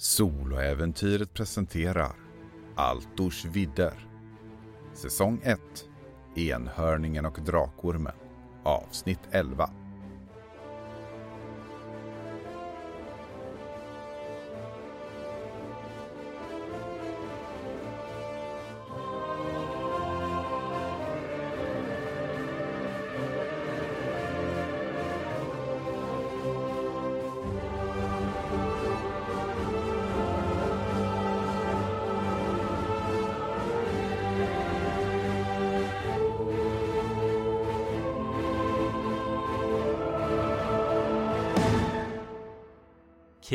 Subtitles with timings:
[0.00, 2.12] Soloäventyret presenterar
[2.74, 4.08] Altors vidder.
[4.94, 5.60] Säsong 1
[6.36, 8.12] Enhörningen och Drakormen
[8.64, 9.70] Avsnitt 11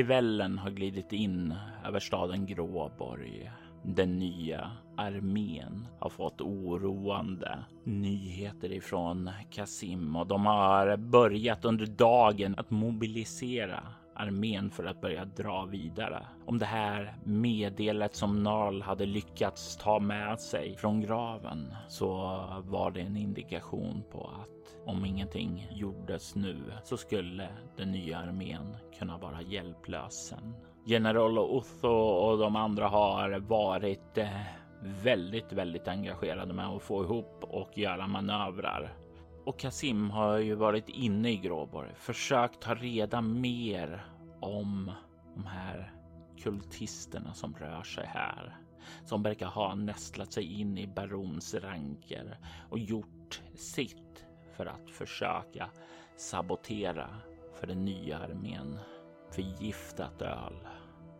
[0.05, 3.52] Kvällen har glidit in över staden Gråborg.
[3.84, 12.55] Den nya armén har fått oroande nyheter ifrån Kasim och de har börjat under dagen
[12.58, 13.84] att mobilisera
[14.23, 16.26] armén för att börja dra vidare.
[16.45, 22.14] Om det här meddelet som Narl hade lyckats ta med sig från graven så
[22.66, 27.47] var det en indikation på att om ingenting gjordes nu så skulle
[27.78, 30.53] den nya armén kunna vara hjälplös sen.
[30.86, 34.42] General Otho och de andra har varit eh,
[35.03, 38.94] väldigt, väldigt engagerade med att få ihop och göra manövrar.
[39.45, 44.06] Och Kasim har ju varit inne i Gråborg, försökt ta reda mer
[44.44, 44.91] om
[45.36, 45.94] de här
[46.44, 48.58] kultisterna som rör sig här.
[49.05, 52.38] Som verkar ha nästlat sig in i barons ranker
[52.69, 55.69] och gjort sitt för att försöka
[56.17, 57.09] sabotera
[57.59, 58.80] för den nya armén.
[59.31, 60.67] Förgiftat öl,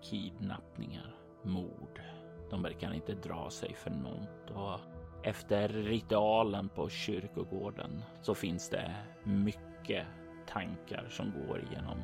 [0.02, 2.02] kidnappningar, mord.
[2.49, 4.80] De verkar inte dra sig för något och
[5.23, 10.08] efter ritualen på kyrkogården så finns det mycket
[10.47, 11.97] tankar som går igenom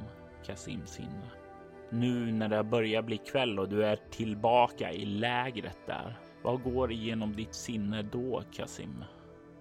[0.45, 1.31] Kasims sinne.
[1.89, 6.19] Nu när det börjar bli kväll och du är tillbaka i lägret där.
[6.43, 9.03] Vad går igenom ditt sinne då, Kasim?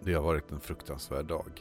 [0.01, 1.61] Det har varit en fruktansvärd dag.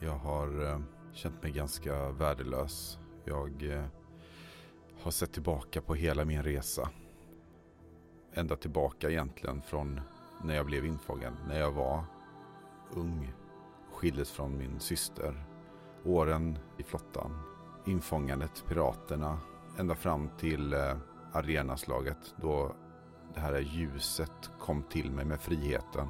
[0.00, 0.80] Jag har eh,
[1.12, 2.98] känt mig ganska värdelös.
[3.24, 3.84] Jag eh,
[5.02, 6.90] har sett tillbaka på hela min resa.
[8.32, 10.00] Ända tillbaka egentligen från
[10.44, 11.32] när jag blev infångad.
[11.48, 12.04] När jag var
[12.90, 13.32] ung.
[13.92, 15.44] Skildes från min syster.
[16.04, 17.53] Åren i flottan.
[17.86, 19.38] Infångandet, piraterna.
[19.78, 20.96] Ända fram till eh,
[21.32, 22.34] arenaslaget.
[22.36, 22.76] Då
[23.34, 26.08] det här ljuset kom till mig med friheten.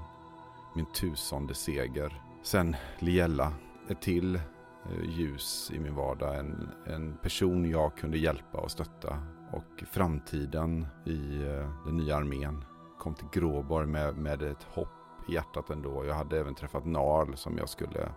[0.75, 2.23] Min tusende seger.
[2.43, 3.53] Sen Liella,
[3.89, 6.39] ett till eh, ljus i min vardag.
[6.39, 9.23] En, en person jag kunde hjälpa och stötta.
[9.53, 12.65] Och framtiden i eh, den nya armén.
[12.99, 14.89] Kom till Gråborg med, med ett hopp
[15.29, 16.05] i hjärtat ändå.
[16.05, 18.13] Jag hade även träffat Narl som jag skulle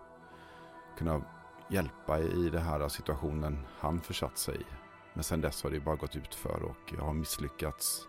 [0.97, 1.22] kunna
[1.70, 4.66] hjälpa i den här situationen han försatt sig i.
[5.14, 8.08] Men sen dess har det bara gått ut för och jag har misslyckats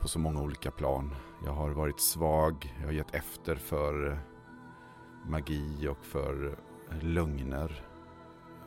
[0.00, 1.14] på så många olika plan.
[1.44, 4.18] Jag har varit svag, jag har gett efter för eh,
[5.30, 6.58] magi och för
[6.90, 7.86] eh, lögner.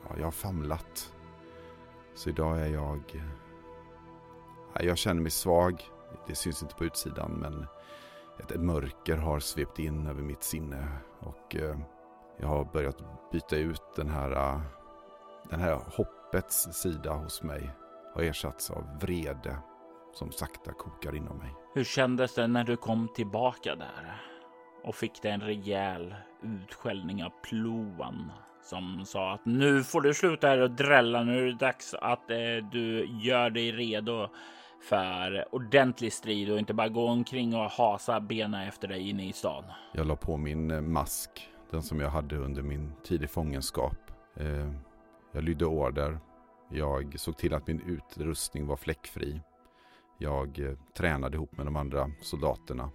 [0.03, 1.13] Ja, jag har famlat.
[2.15, 3.01] Så idag är jag...
[4.75, 5.83] Eh, jag känner mig svag.
[6.27, 7.67] Det syns inte på utsidan men
[8.39, 10.87] ett mörker har svept in över mitt sinne.
[11.19, 11.77] Och eh,
[12.37, 14.61] jag har börjat byta ut den här,
[15.49, 17.69] den här hoppets sida hos mig.
[18.15, 19.57] Har ersatts av vrede
[20.13, 21.53] som sakta kokar inom mig.
[21.73, 24.21] Hur kändes det när du kom tillbaka där?
[24.83, 28.31] Och fick det en rejäl utskällning av Plovan
[28.69, 31.23] som sa att nu får du sluta här och drälla.
[31.23, 32.37] Nu är det dags att eh,
[32.71, 34.27] du gör dig redo
[34.89, 39.33] för ordentlig strid och inte bara gå omkring och hasa benen efter dig inne i
[39.33, 39.63] stan.
[39.91, 43.97] Jag la på min eh, mask, den som jag hade under min tid i fångenskap.
[44.35, 44.71] Eh,
[45.31, 46.19] jag lydde order.
[46.69, 49.41] Jag såg till att min utrustning var fläckfri.
[50.17, 52.91] Jag eh, tränade ihop med de andra soldaterna.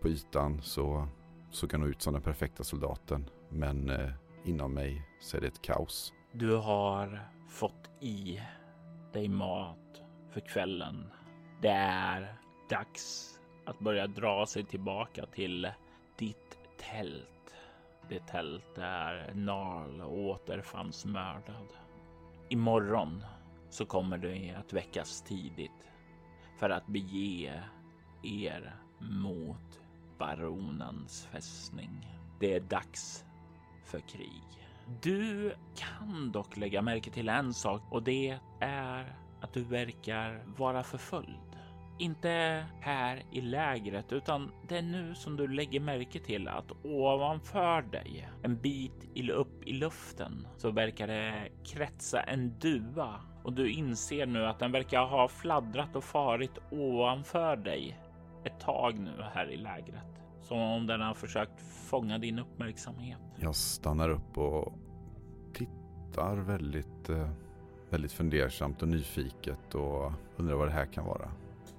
[0.00, 1.08] På ytan så
[1.50, 3.30] såg jag nog ut som den perfekta soldaten.
[3.48, 4.10] Men eh,
[4.44, 6.12] inom mig så är det ett kaos.
[6.32, 8.40] Du har fått i
[9.12, 11.12] dig mat för kvällen.
[11.62, 12.34] Det är
[12.68, 13.32] dags
[13.64, 15.68] att börja dra sig tillbaka till
[16.18, 17.35] ditt tält.
[18.08, 21.72] Det tält där Narl återfanns mördad.
[22.48, 23.24] Imorgon
[23.70, 25.88] så kommer det att väckas tidigt
[26.58, 27.62] för att bege
[28.22, 29.80] er mot
[30.18, 32.06] baronens fästning.
[32.40, 33.24] Det är dags
[33.84, 34.42] för krig.
[35.02, 40.82] Du kan dock lägga märke till en sak och det är att du verkar vara
[40.82, 41.45] förföljd
[41.98, 47.82] inte här i lägret, utan det är nu som du lägger märke till att ovanför
[47.82, 54.26] dig, en bit upp i luften, så verkar det kretsa en duva och du inser
[54.26, 58.00] nu att den verkar ha fladdrat och farit ovanför dig
[58.44, 60.22] ett tag nu här i lägret.
[60.40, 63.18] Som om den har försökt fånga din uppmärksamhet.
[63.36, 64.72] Jag stannar upp och
[65.52, 67.30] tittar väldigt, eh,
[67.90, 71.30] väldigt fundersamt och nyfiket och undrar vad det här kan vara.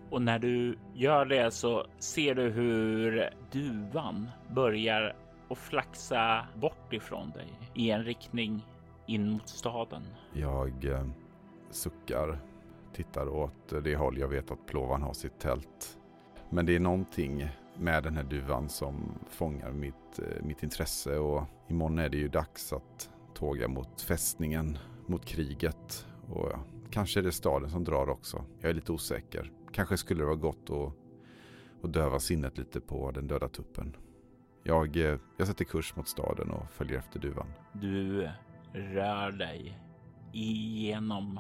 [0.10, 5.16] Och när du gör det så ser du hur duvan börjar
[5.50, 8.66] att flaxa bort ifrån dig i en riktning
[9.06, 10.04] in mot staden.
[10.34, 11.08] Jag eh,
[11.70, 12.40] suckar,
[12.94, 15.98] tittar åt det håll jag vet att plåvan har sitt tält.
[16.50, 21.44] Men det är någonting med den här duvan som fångar mitt, eh, mitt intresse och
[21.68, 26.52] imorgon är det ju dags att tåga mot fästningen, mot kriget och
[26.92, 28.44] kanske är det staden som drar också.
[28.60, 29.52] Jag är lite osäker.
[29.72, 30.94] Kanske skulle det vara gott att,
[31.84, 33.96] att döva sinnet lite på den döda tuppen.
[34.64, 37.54] Jag, eh, jag sätter kurs mot staden och följer efter duvan.
[37.74, 38.30] Du
[38.74, 39.80] rör dig
[40.34, 41.40] igenom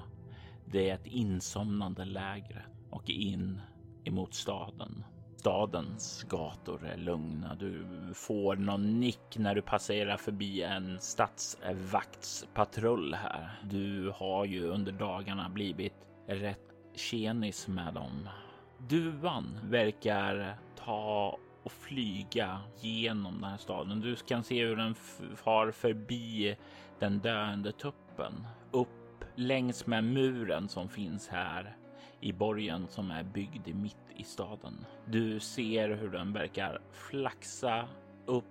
[0.65, 3.62] det insomnande lägret och in
[4.03, 5.03] emot staden.
[5.38, 7.56] Stadens gator är lugna.
[7.56, 13.62] Du får någon nick när du passerar förbi en stadsvaktspatrull här.
[13.69, 15.94] Du har ju under dagarna blivit
[16.27, 16.66] rätt
[16.97, 18.29] tjenis med dem.
[18.77, 24.01] Duvan verkar ta och flyga genom den här staden.
[24.01, 24.95] Du kan se hur den
[25.35, 26.57] far förbi
[26.99, 31.75] den döende tuppen upp längs med muren som finns här
[32.19, 34.85] i borgen som är byggd mitt i staden.
[35.05, 37.88] Du ser hur den verkar flaxa
[38.25, 38.45] upp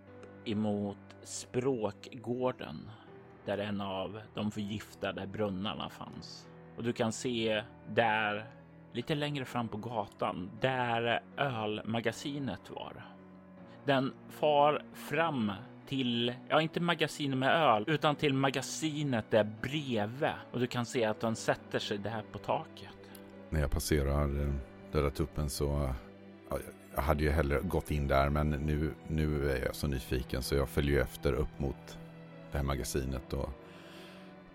[0.45, 2.91] emot språkgården
[3.45, 6.49] där en av de förgiftade brunnarna fanns.
[6.77, 7.63] Och du kan se
[7.95, 8.47] där
[8.93, 13.05] lite längre fram på gatan där ölmagasinet var.
[13.85, 15.53] Den far fram
[15.87, 21.05] till, ja inte magasinet med öl, utan till magasinet där bredvid och du kan se
[21.05, 23.11] att den sätter sig där på taket.
[23.51, 24.53] När jag passerar eh,
[24.93, 25.91] Döda tuppen så
[26.51, 26.59] ja,
[26.95, 30.55] jag hade ju hellre gått in där men nu, nu är jag så nyfiken så
[30.55, 31.99] jag följer efter upp mot
[32.53, 33.51] det här magasinet och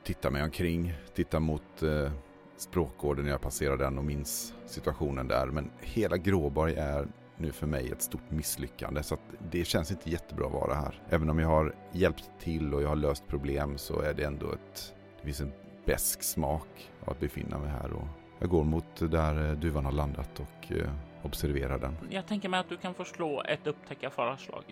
[0.03, 2.12] tittar mig omkring, tittar mot eh,
[2.57, 5.45] språkgården när jag passerar den och minns situationen där.
[5.48, 7.07] Men hela Gråborg är
[7.38, 9.21] nu för mig ett stort misslyckande så att
[9.51, 11.01] det känns inte jättebra att vara här.
[11.09, 14.51] Även om jag har hjälpt till och jag har löst problem så är det ändå
[14.51, 15.53] ett, det finns en
[15.86, 18.07] besk smak av att befinna mig här och
[18.39, 20.92] jag går mot där eh, duvan har landat och eh,
[21.24, 21.98] observerar den.
[22.09, 24.63] Jag tänker mig att du kan få slå ett upptäcka faraslag.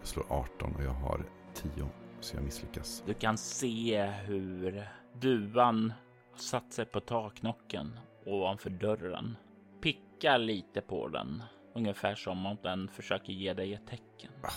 [0.00, 1.20] Jag slår 18 och jag har
[1.54, 1.88] 10
[2.26, 3.02] så jag misslyckas.
[3.06, 5.92] Du kan se hur duvan
[6.36, 9.36] satt sig på taknocken ovanför dörren.
[9.82, 11.42] Pickar lite på den.
[11.74, 14.32] Ungefär som om den försöker ge dig ett tecken.
[14.42, 14.50] Oh,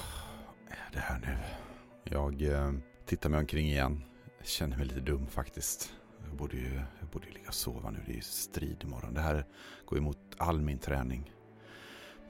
[0.68, 1.38] är det här nu?
[2.04, 2.72] Jag eh,
[3.06, 4.04] tittar mig omkring igen.
[4.44, 5.94] känner mig lite dum faktiskt.
[6.28, 8.00] Jag borde ju jag borde ligga och sova nu.
[8.06, 9.14] Det är ju strid imorgon.
[9.14, 9.46] Det här
[9.86, 11.32] går emot all min träning.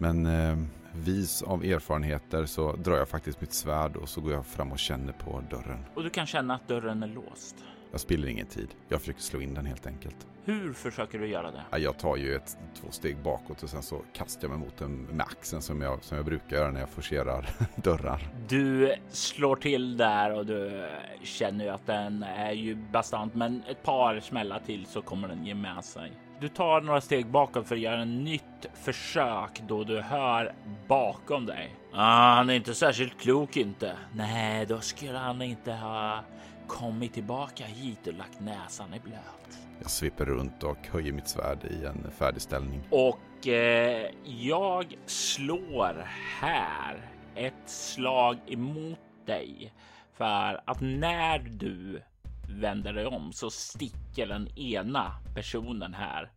[0.01, 0.57] Men eh,
[0.93, 4.79] vis av erfarenheter så drar jag faktiskt mitt svärd och så går jag fram och
[4.79, 5.85] känner på dörren.
[5.93, 7.55] Och du kan känna att dörren är låst.
[7.91, 8.67] Jag spiller ingen tid.
[8.87, 10.27] Jag försöker slå in den helt enkelt.
[10.43, 11.79] Hur försöker du göra det?
[11.79, 15.03] Jag tar ju ett, två steg bakåt och sen så kastar jag mig mot den
[15.03, 18.27] med axeln som jag, som jag brukar göra när jag forcerar dörrar.
[18.47, 20.89] Du slår till där och du
[21.23, 25.45] känner ju att den är ju bastant, men ett par smällar till så kommer den
[25.45, 26.11] ge med sig.
[26.41, 30.53] Du tar några steg bakåt för att göra en nytt försök då du hör
[30.87, 31.75] bakom dig.
[31.93, 33.95] Ah, han är inte särskilt klok inte.
[34.13, 36.23] Nej, då skulle han inte ha
[36.67, 39.59] kommit tillbaka hit och lagt näsan i blöt.
[39.81, 42.81] Jag sveper runt och höjer mitt svärd i en färdigställning.
[42.89, 46.05] Och eh, jag slår
[46.41, 49.73] här ett slag emot dig
[50.13, 52.01] för att när du
[52.49, 56.31] vänder dig om så sticker den ena personen här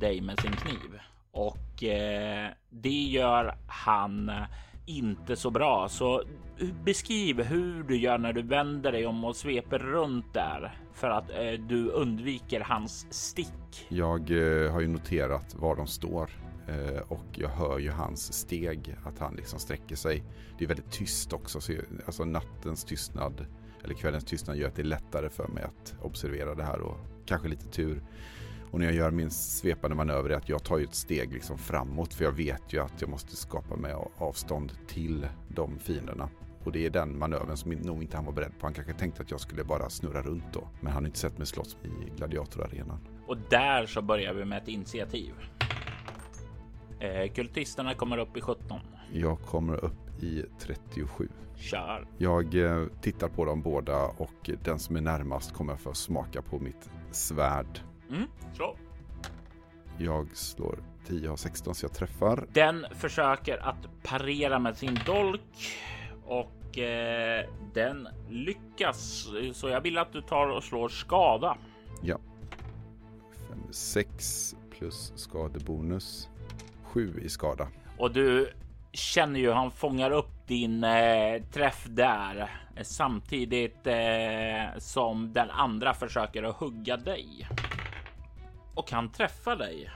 [0.00, 1.00] dig med sin kniv
[1.32, 4.30] och eh, det gör han
[4.86, 5.88] inte så bra.
[5.88, 10.78] Så eh, beskriv hur du gör när du vänder dig om och sveper runt där
[10.94, 13.86] för att eh, du undviker hans stick.
[13.88, 16.30] Jag eh, har ju noterat var de står
[16.68, 20.22] eh, och jag hör ju hans steg att han liksom sträcker sig.
[20.58, 21.72] Det är väldigt tyst också, så
[22.06, 23.46] alltså nattens tystnad
[23.84, 26.96] eller kvällens tystnad gör att det är lättare för mig att observera det här och
[27.26, 28.02] kanske lite tur
[28.70, 32.14] och när jag gör min svepande manöver är att jag tar ett steg liksom framåt
[32.14, 36.28] för jag vet ju att jag måste skapa mig avstånd till de fienderna.
[36.64, 38.66] Och det är den manövern som nog inte han var beredd på.
[38.66, 40.68] Han kanske tänkte att jag skulle bara snurra runt då.
[40.80, 42.98] Men han har inte sett mig slåss i gladiatorarenan.
[43.26, 45.34] Och där så börjar vi med ett initiativ.
[47.00, 48.80] Eh, kultisterna kommer upp i 17.
[49.12, 51.28] Jag kommer upp i 37.
[51.60, 52.06] Kör.
[52.18, 56.58] Jag eh, tittar på dem båda och den som är närmast kommer få smaka på
[56.58, 57.80] mitt svärd.
[58.10, 58.24] Mm,
[58.54, 58.76] slå.
[59.98, 62.46] Jag slår 10 av 16 så jag träffar.
[62.52, 65.40] Den försöker att parera med sin dolk
[66.26, 69.28] och eh, den lyckas.
[69.52, 71.56] Så jag vill att du tar och slår skada.
[72.02, 72.18] Ja.
[73.70, 76.28] 6 plus skadebonus.
[76.82, 77.68] 7 i skada.
[77.98, 78.52] Och du
[78.92, 82.50] känner ju han fångar upp din eh, träff där
[82.82, 87.48] samtidigt eh, som den andra försöker att hugga dig.
[88.74, 89.90] Och han träffar dig.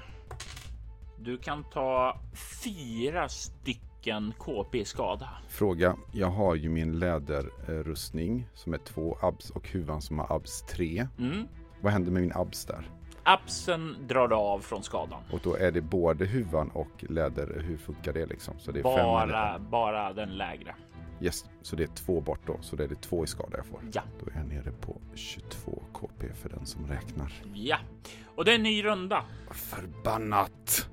[1.18, 2.20] Du kan ta
[2.64, 5.28] fyra stycken KP skada.
[5.48, 5.96] Fråga.
[6.12, 11.08] Jag har ju min läderrustning som är två abs och huvan som har abs 3.
[11.18, 11.48] Mm.
[11.80, 12.90] Vad händer med min abs där?
[13.24, 15.22] Absen drar du av från skadan.
[15.30, 17.62] Och då är det både huvan och läder.
[17.66, 18.54] Hur funkar det liksom?
[18.58, 20.74] Så det är fem Bara, eller- bara den lägre.
[21.20, 22.56] Yes, så det är två bort då.
[22.60, 23.80] Så det är det två i skada jag får.
[23.92, 24.02] Ja.
[24.24, 27.32] Då är jag nere på 22 KP för den som räknar.
[27.54, 27.76] Ja,
[28.34, 29.24] och det är en ny runda.
[29.50, 30.88] Förbannat!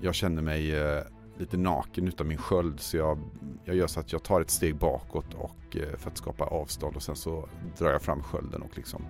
[0.00, 1.02] Jag känner mig eh,
[1.38, 3.18] lite naken utan min sköld så jag,
[3.64, 6.96] jag gör så att jag tar ett steg bakåt och eh, för att skapa avstånd
[6.96, 9.04] och sen så drar jag fram skölden och liksom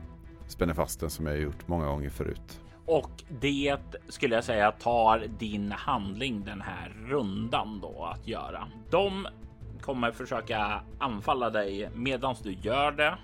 [0.51, 2.61] spänner fast den som jag gjort många gånger förut.
[2.87, 3.77] Och det
[4.09, 8.69] skulle jag säga tar din handling den här rundan då att göra.
[8.91, 9.27] De
[9.81, 13.19] kommer försöka anfalla dig medan du gör det.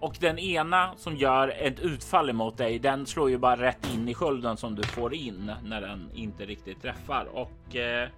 [0.00, 4.08] Och den ena som gör ett utfall emot dig, den slår ju bara rätt in
[4.08, 7.28] i skölden som du får in när den inte riktigt träffar.
[7.32, 8.08] Och eh,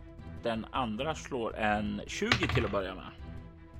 [0.42, 3.11] den andra slår en 20 till att börja med.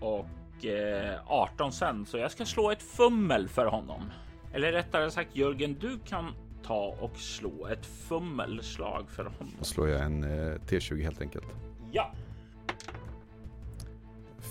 [0.01, 4.11] Och eh, 18 sen, så jag ska slå ett fummel för honom.
[4.53, 9.55] Eller rättare sagt Jörgen, du kan ta och slå ett fummelslag för honom.
[9.59, 11.47] Då slår jag en eh, T20 helt enkelt.
[11.93, 12.13] Ja,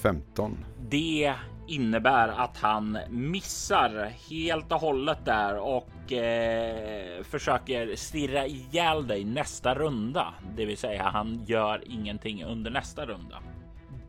[0.02, 0.58] 15.
[0.90, 1.34] det
[1.68, 9.76] innebär att han missar helt och hållet där och eh, försöker stirra ihjäl dig nästa
[9.76, 10.34] runda.
[10.56, 13.42] Det vill säga han gör ingenting under nästa runda.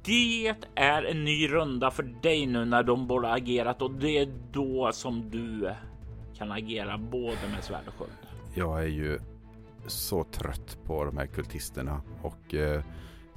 [0.04, 4.28] Det är en ny runda för dig nu när de båda agerat och det är
[4.52, 5.70] då som du
[6.38, 8.10] kan agera både med svärd och sköld.
[8.54, 9.18] Jag är ju
[9.86, 12.82] så trött på de här kultisterna och eh,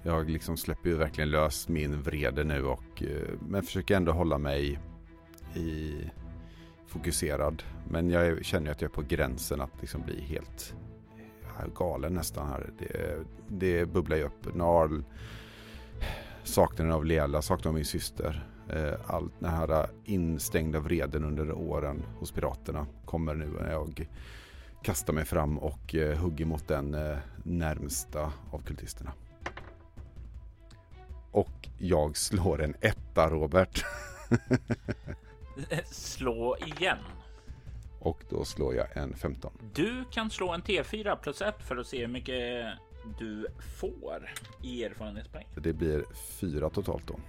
[0.04, 4.38] jag liksom släpper ju verkligen lös min vrede nu och eh, men försöker ändå hålla
[4.38, 4.80] mig
[5.56, 5.94] i
[6.88, 7.64] fokuserad.
[7.90, 10.76] Men jag känner ju att jag är på gränsen att liksom bli helt
[11.76, 12.70] galen nästan här.
[12.80, 14.56] Det, det bubblar ju upp.
[14.56, 15.04] Narl,
[16.44, 18.48] saknaden av Leela, saknaden av min syster.
[18.70, 24.10] Eh, Allt den här instängda vreden under åren hos piraterna kommer nu när jag
[24.84, 29.14] kastar mig fram och eh, hugger mot den eh, närmsta av kultisterna.
[31.32, 33.86] Och jag slår en etta Robert.
[35.86, 36.98] Slå igen.
[38.00, 39.52] Och då slår jag en 15.
[39.74, 42.66] Du kan slå en T4 plus 1 för att se hur mycket
[43.20, 43.48] du
[43.80, 44.30] får
[44.62, 45.48] i erfarenhetspoäng.
[45.56, 46.04] Det blir
[46.40, 47.20] fyra totalt då.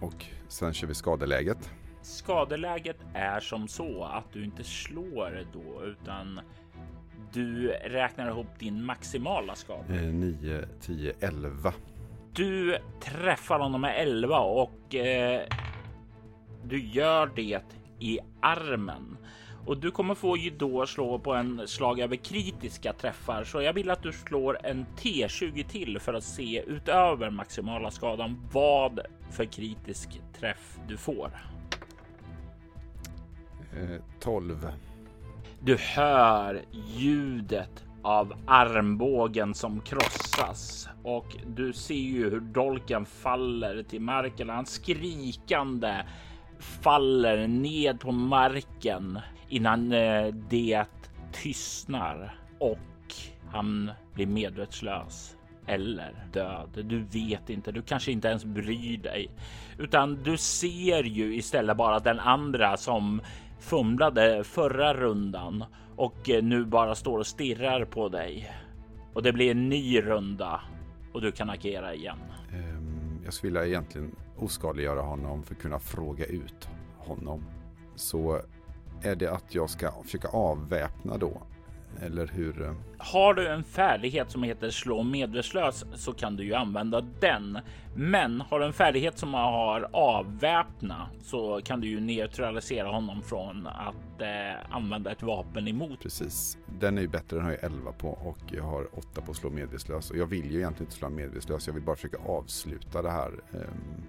[0.00, 1.70] Och sen kör vi skadeläget.
[2.02, 6.40] Skadeläget är som så att du inte slår då, utan
[7.32, 9.94] du räknar ihop din maximala skada.
[9.94, 11.72] Eh, 9, 10, 11.
[12.34, 15.42] Du träffar honom med 11 och eh,
[16.64, 17.62] du gör det
[17.98, 19.16] i armen.
[19.66, 23.72] Och du kommer få ju då slå på en slag över kritiska träffar, så jag
[23.72, 29.00] vill att du slår en T20 till för att se utöver maximala skadan vad
[29.30, 31.30] för kritisk träff du får.
[33.72, 34.68] Eh, 12.
[35.60, 36.62] Du hör
[36.96, 44.48] ljudet av armbågen som krossas och du ser ju hur dolken faller till marken.
[44.48, 46.02] Han skrikande
[46.58, 49.18] faller ned på marken
[49.52, 50.84] innan eh, det
[51.32, 52.78] tystnar och
[53.50, 56.68] han blir medvetslös eller död.
[56.84, 57.72] Du vet inte.
[57.72, 59.30] Du kanske inte ens bryr dig,
[59.78, 63.20] utan du ser ju istället bara den andra som
[63.60, 65.64] fumlade förra rundan
[65.96, 68.52] och eh, nu bara står och stirrar på dig.
[69.12, 70.60] Och det blir en ny runda
[71.12, 72.18] och du kan agera igen.
[72.52, 76.68] Ehm, jag skulle vilja egentligen oskadliggöra honom för att kunna fråga ut
[76.98, 77.44] honom.
[77.94, 78.40] Så
[79.02, 81.42] är det att jag ska försöka avväpna då
[82.02, 82.62] Eller hur?
[82.64, 87.58] eh, Har du en färdighet som heter slå medvetslös så kan du ju använda den.
[87.96, 93.66] Men har du en färdighet som har avväpna så kan du ju neutralisera honom från
[93.66, 96.00] att eh, använda ett vapen emot.
[96.02, 96.58] Precis.
[96.80, 99.50] Den är ju bättre, den har jag 11 på och jag har 8 på slå
[99.50, 100.10] medvetslös.
[100.10, 103.30] Och jag vill ju egentligen inte slå medvetslös, jag vill bara försöka avsluta det här
[103.52, 104.02] ehm,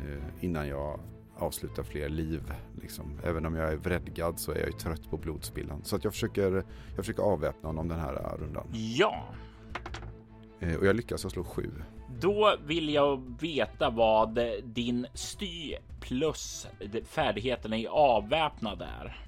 [0.00, 1.00] eh, innan jag
[1.38, 2.54] avslutar fler liv.
[2.82, 3.20] Liksom.
[3.24, 5.80] Även om jag är vredgad så är jag ju trött på blodspillan.
[5.84, 6.52] Så att jag försöker,
[6.86, 8.66] jag försöker avväpna honom den här eh, rundan.
[8.72, 9.24] Ja,
[10.60, 11.72] Eh, och jag lyckas att slå 7.
[12.20, 16.66] då vill jag veta vad din sty plus
[17.04, 19.26] färdigheten i avväpnad är.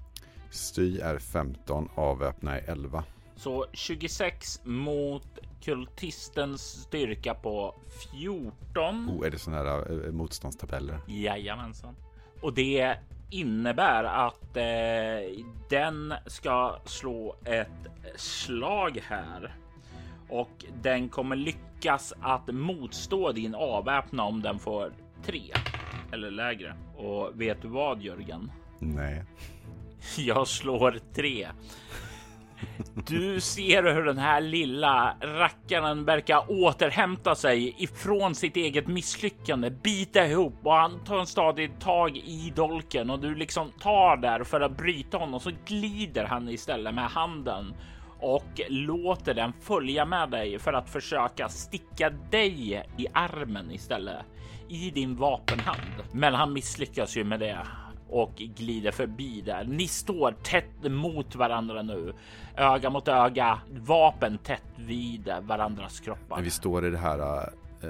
[0.51, 3.05] Sty är 15, avväpna är 11.
[3.37, 7.75] Så 26 mot kultistens styrka på
[8.13, 9.11] 14.
[9.11, 10.99] Oh, är det sådana här eh, motståndstabeller?
[11.07, 11.97] Jajamensan.
[12.41, 12.97] Och det
[13.31, 17.69] innebär att eh, den ska slå ett
[18.17, 19.57] slag här
[20.29, 24.93] och den kommer lyckas att motstå din avväpna om den får
[25.25, 25.53] tre
[26.13, 26.77] eller lägre.
[26.97, 28.53] Och vet du vad Jörgen?
[28.79, 29.25] Nej.
[30.19, 31.49] Jag slår tre.
[33.07, 40.27] Du ser hur den här lilla rackaren verkar återhämta sig ifrån sitt eget misslyckande, bita
[40.27, 44.61] ihop och han tar en stadig tag i dolken och du liksom tar där för
[44.61, 47.75] att bryta honom så glider han istället med handen
[48.21, 54.25] och låter den följa med dig för att försöka sticka dig i armen istället
[54.69, 56.03] i din vapenhand.
[56.13, 57.59] Men han misslyckas ju med det
[58.09, 59.65] och glider förbi där.
[59.65, 62.13] Ni står tätt mot varandra nu,
[62.57, 66.37] öga mot öga, vapen tätt vid varandras kroppar.
[66.37, 67.49] När vi står i det här
[67.83, 67.89] äh,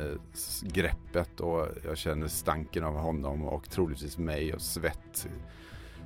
[0.62, 5.28] greppet och jag känner stanken av honom och troligtvis mig och svett.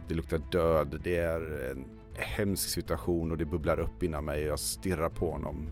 [0.09, 1.01] Det luktar död.
[1.05, 4.43] Det är en hemsk situation och det bubblar upp inom mig.
[4.43, 5.71] Jag stirrar på honom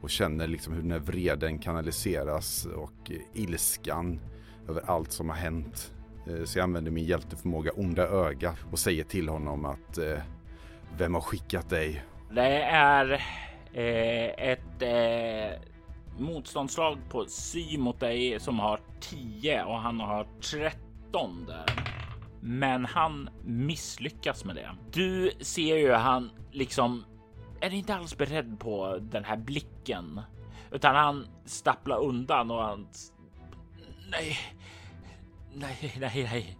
[0.00, 4.20] och känner liksom hur den här vreden kanaliseras och eh, ilskan
[4.68, 5.92] över allt som har hänt.
[6.26, 10.18] Eh, så jag använder min hjälteförmåga onda öga och säger till honom att eh,
[10.98, 12.04] vem har skickat dig?
[12.30, 13.12] Det är
[13.72, 15.60] eh, ett eh,
[16.18, 21.92] motståndslag på sy mot dig som har 10 och han har 13 där.
[22.40, 24.70] Men han misslyckas med det.
[24.92, 27.04] Du ser ju han liksom
[27.60, 30.20] är inte alls beredd på den här blicken
[30.70, 32.88] utan han stapplar undan och han.
[34.10, 34.36] Nej,
[35.54, 36.58] nej, nej, nej.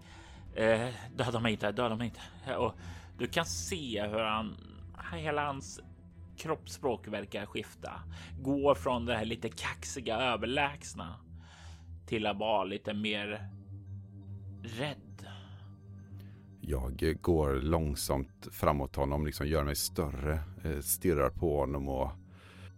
[0.54, 2.56] Eh, döda mig inte, döda mig inte.
[2.56, 2.74] Och
[3.18, 4.56] du kan se hur han,
[5.12, 5.80] hela hans
[6.36, 7.92] kroppsspråk verkar skifta.
[8.40, 11.16] Går från det här lite kaxiga överlägsna
[12.06, 13.48] till att vara lite mer
[14.62, 15.26] rädd.
[16.60, 22.10] Jag går långsamt framåt honom, liksom gör mig större, eh, stirrar på honom och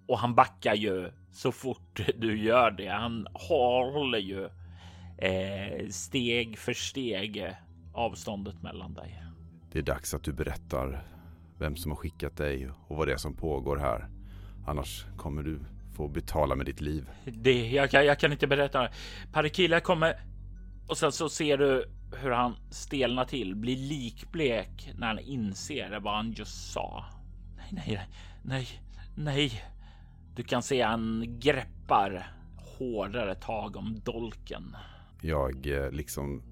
[0.07, 2.89] Och han backar ju så fort du gör det.
[2.89, 4.49] Han håller ju
[5.19, 7.53] eh, steg för steg
[7.95, 9.23] avståndet mellan dig.
[9.73, 11.07] det är dags att du berättar
[11.59, 14.09] vem som har skickat dig och vad det är som pågår här.
[14.67, 15.61] Annars kommer du
[15.97, 17.09] få betala med ditt liv.
[17.25, 18.89] Det, jag, kan- jag kan inte berätta.
[19.33, 20.15] Parikila kommer
[20.89, 21.85] och sen så ser du
[22.23, 27.05] hur han stelnar till, blir likblek när han inser vad han just sa.
[27.71, 28.09] Nej, nej,
[28.43, 28.67] nej,
[29.17, 29.63] nej.
[30.37, 32.27] Du kan se han greppar
[32.79, 34.77] hårdare tag om dolken.
[35.27, 36.43] Jag eh, liksom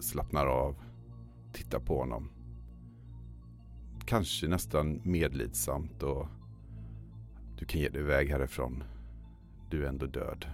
[0.00, 0.76] slappnar av,
[1.52, 2.30] tittar på honom.
[4.06, 6.28] Kanske nästan medlidsamt och
[7.56, 8.84] du kan ge dig iväg härifrån.
[9.70, 10.46] Du är ändå död.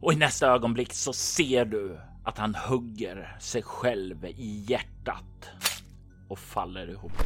[0.00, 5.50] Och i nästa ögonblick så ser du att han hugger sig själv i hjärtat
[6.28, 7.22] och faller ihop.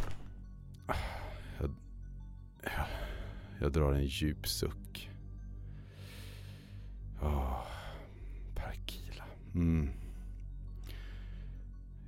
[3.59, 5.09] Jag drar en djup suck.
[7.19, 7.74] Parkila.
[9.55, 9.89] Mm.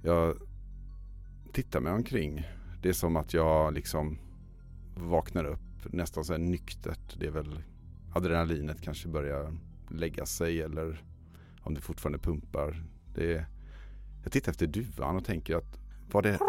[0.03, 0.37] Jag
[1.53, 2.43] tittar mig omkring.
[2.81, 4.17] Det är som att jag liksom
[4.95, 7.19] vaknar upp nästan så här nyktert.
[7.19, 7.59] Det är väl
[8.15, 9.57] adrenalinet kanske börjar
[9.89, 11.03] lägga sig eller
[11.61, 12.83] om det fortfarande pumpar.
[13.15, 13.45] Det är,
[14.23, 15.79] jag tittar efter duvan och tänker att
[16.11, 16.39] var det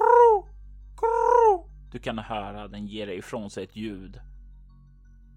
[1.93, 4.21] Du kan höra den ger ifrån sig ett ljud.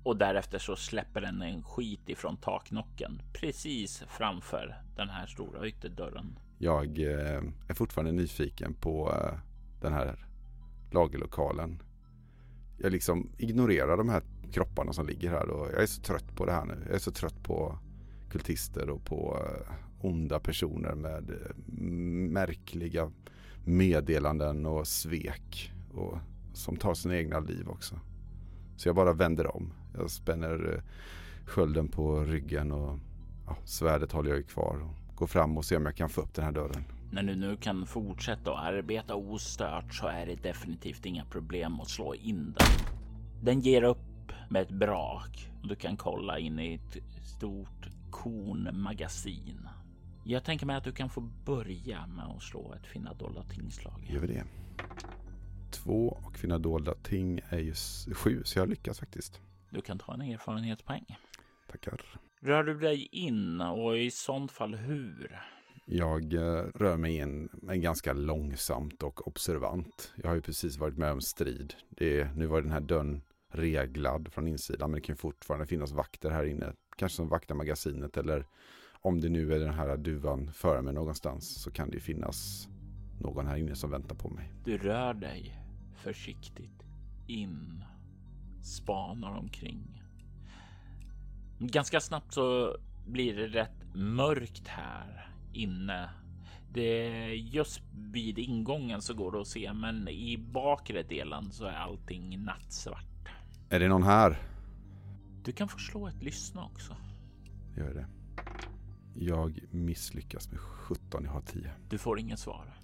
[0.03, 6.39] Och därefter så släpper den en skit ifrån taknocken precis framför den här stora ytterdörren.
[6.57, 9.39] Jag eh, är fortfarande nyfiken på eh,
[9.81, 10.25] den här
[10.91, 11.81] lagerlokalen.
[12.77, 16.45] Jag liksom ignorerar de här kropparna som ligger här och jag är så trött på
[16.45, 16.83] det här nu.
[16.85, 17.77] Jag är så trött på
[18.29, 19.73] kultister och på eh,
[20.05, 21.55] onda personer med eh,
[22.31, 23.11] märkliga
[23.65, 26.17] meddelanden och svek och
[26.53, 27.99] som tar sina egna liv också.
[28.77, 29.73] Så jag bara vänder om.
[29.93, 30.81] Jag spänner eh,
[31.45, 32.99] skölden på ryggen och
[33.47, 34.81] ja, svärdet håller jag ju kvar.
[34.83, 36.83] Och går fram och ser om jag kan få upp den här dörren.
[37.11, 41.89] När du nu kan fortsätta att arbeta ostört så är det definitivt inga problem att
[41.89, 42.67] slå in den.
[43.43, 49.67] Den ger upp med ett brak och du kan kolla in i ett stort kornmagasin.
[50.23, 54.07] Jag tänker mig att du kan få börja med att slå ett finna dolda tingslag.
[54.09, 54.43] Gör vi det.
[55.71, 57.73] Två och finna dolda ting är ju
[58.13, 59.41] sju, så jag lyckas faktiskt.
[59.71, 61.17] Du kan ta en erfarenhetspoäng.
[61.67, 62.01] Tackar.
[62.39, 65.39] Rör du dig in och i sånt fall hur?
[65.85, 70.13] Jag eh, rör mig in men ganska långsamt och observant.
[70.15, 71.73] Jag har ju precis varit med om strid.
[71.89, 76.29] Det, nu var den här dörren reglad från insidan men det kan fortfarande finnas vakter
[76.29, 76.73] här inne.
[76.97, 78.45] Kanske som vaktar magasinet eller
[79.01, 82.67] om det nu är den här duvan före mig någonstans så kan det finnas
[83.19, 84.51] någon här inne som väntar på mig.
[84.65, 85.57] Du rör dig
[85.95, 86.83] försiktigt
[87.27, 87.83] in,
[88.61, 90.03] spanar omkring.
[91.59, 96.09] Ganska snabbt så blir det rätt mörkt här inne.
[96.73, 101.73] Det just vid ingången så går det att se, men i bakre delen så är
[101.73, 103.29] allting nattsvart.
[103.69, 104.37] Är det någon här?
[105.43, 106.95] Du kan få slå ett lyssna också.
[107.77, 108.05] Gör det.
[109.13, 111.71] Jag misslyckas med 17, jag har 10.
[111.89, 112.77] Du får inget svar.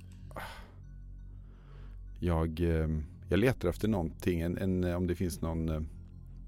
[2.19, 2.87] Jag, eh,
[3.29, 5.81] jag letar efter någonting, en, en, om det finns någon, eh,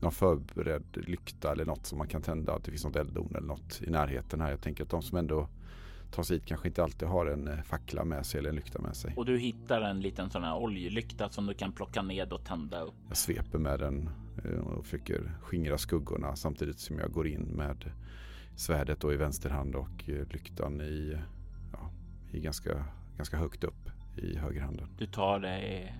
[0.02, 2.54] någon förberedd lykta eller något som man kan tända.
[2.54, 4.50] Att det finns något elddon eller något i närheten här.
[4.50, 5.48] Jag tänker att de som ändå
[6.12, 8.82] tar sig hit kanske inte alltid har en eh, fackla med sig eller en lykta
[8.82, 9.14] med sig.
[9.18, 12.82] Och du hittar en liten sån här oljelykta som du kan plocka ned och tända
[12.82, 12.94] upp.
[13.08, 14.10] Jag sveper med den
[14.64, 17.92] och försöker skingra skuggorna samtidigt som jag går in med
[18.56, 21.18] svärdet då i vänster hand och lyktan i,
[21.74, 21.92] ja,
[22.32, 22.86] i ganska,
[23.18, 24.88] ganska högt upp i högerhanden.
[24.98, 25.96] Du tar dig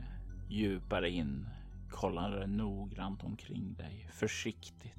[0.50, 1.50] djupare in,
[1.90, 4.94] kollar noggrant omkring dig, försiktigt.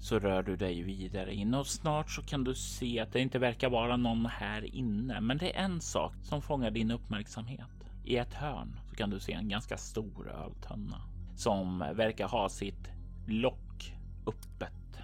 [0.00, 3.38] Så rör du dig vidare in och snart så kan du se att det inte
[3.38, 5.20] verkar vara någon här inne.
[5.20, 7.90] Men det är en sak som fångar din uppmärksamhet.
[8.04, 11.02] I ett hörn så kan du se en ganska stor öltunna
[11.36, 12.90] som verkar ha sitt
[13.26, 13.94] lock
[14.26, 14.98] öppet.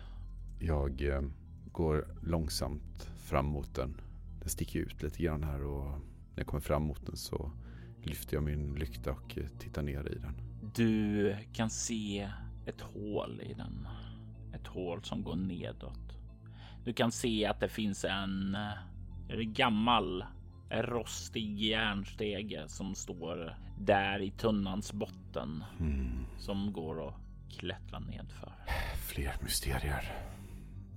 [0.59, 1.23] Jag eh,
[1.73, 4.01] går långsamt fram mot den.
[4.41, 7.51] Den sticker ut lite grann här och när jag kommer fram mot den så
[8.03, 10.35] lyfter jag min lykta och tittar ner i den.
[10.75, 12.31] Du kan se
[12.67, 13.89] ett hål i den.
[14.55, 16.19] Ett hål som går nedåt.
[16.85, 18.57] Du kan se att det finns en,
[19.29, 20.25] gammal
[20.71, 26.25] rostig järnstege som står där i tunnans botten mm.
[26.39, 27.15] som går att
[27.51, 28.53] klättra nedför.
[29.09, 30.13] Fler mysterier.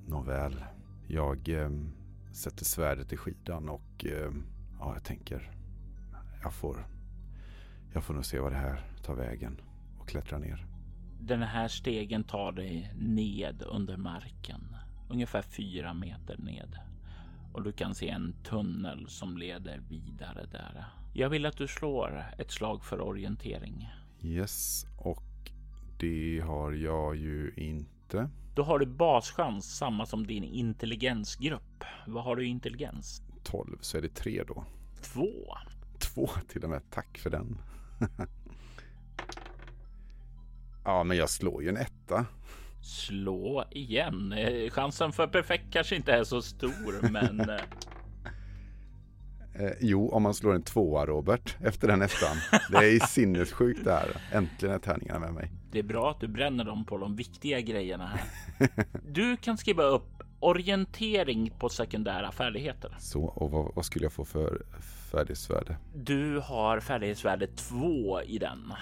[0.08, 0.63] Nåväl,
[1.08, 1.70] jag eh,
[2.32, 4.32] sätter svärdet i skidan och eh,
[4.80, 5.52] ja, jag tänker
[6.44, 6.86] jag får,
[7.93, 9.62] jag får nog se vad det här tar vägen
[9.99, 10.65] och klättra ner.
[11.19, 14.75] Den här stegen tar dig ned under marken,
[15.10, 16.79] ungefär fyra meter ned.
[17.53, 20.86] Och du kan se en tunnel som leder vidare där.
[21.13, 23.89] Jag vill att du slår ett slag för orientering.
[24.21, 25.51] Yes, och
[25.99, 28.29] det har jag ju inte.
[28.56, 31.84] Då har du baschans, samma som din intelligensgrupp.
[32.08, 33.21] Vad har du i intelligens?
[33.43, 34.65] 12, så är det tre då.
[35.01, 35.58] Två.
[35.99, 36.82] Två till och med.
[36.89, 37.58] Tack för den.
[40.86, 42.26] ja, men jag slår ju en etta.
[42.82, 44.32] Slå igen.
[44.32, 47.39] Eh, chansen för perfekt kanske inte är så stor, men...
[47.39, 47.56] Eh.
[49.54, 52.38] eh, jo, om man slår en tvåa Robert efter den ettan.
[52.72, 54.22] Det är sinnessjukt det här.
[54.32, 55.52] Äntligen är tärningarna med mig.
[55.72, 58.22] Det är bra att du bränner dem på de viktiga grejerna här.
[59.08, 62.95] Du kan skriva upp orientering på sekundära färdigheter.
[62.99, 64.65] Så, och vad, vad skulle jag få för
[65.12, 65.77] färdighetsvärde?
[65.95, 68.73] Du har färdighetsvärde 2 i den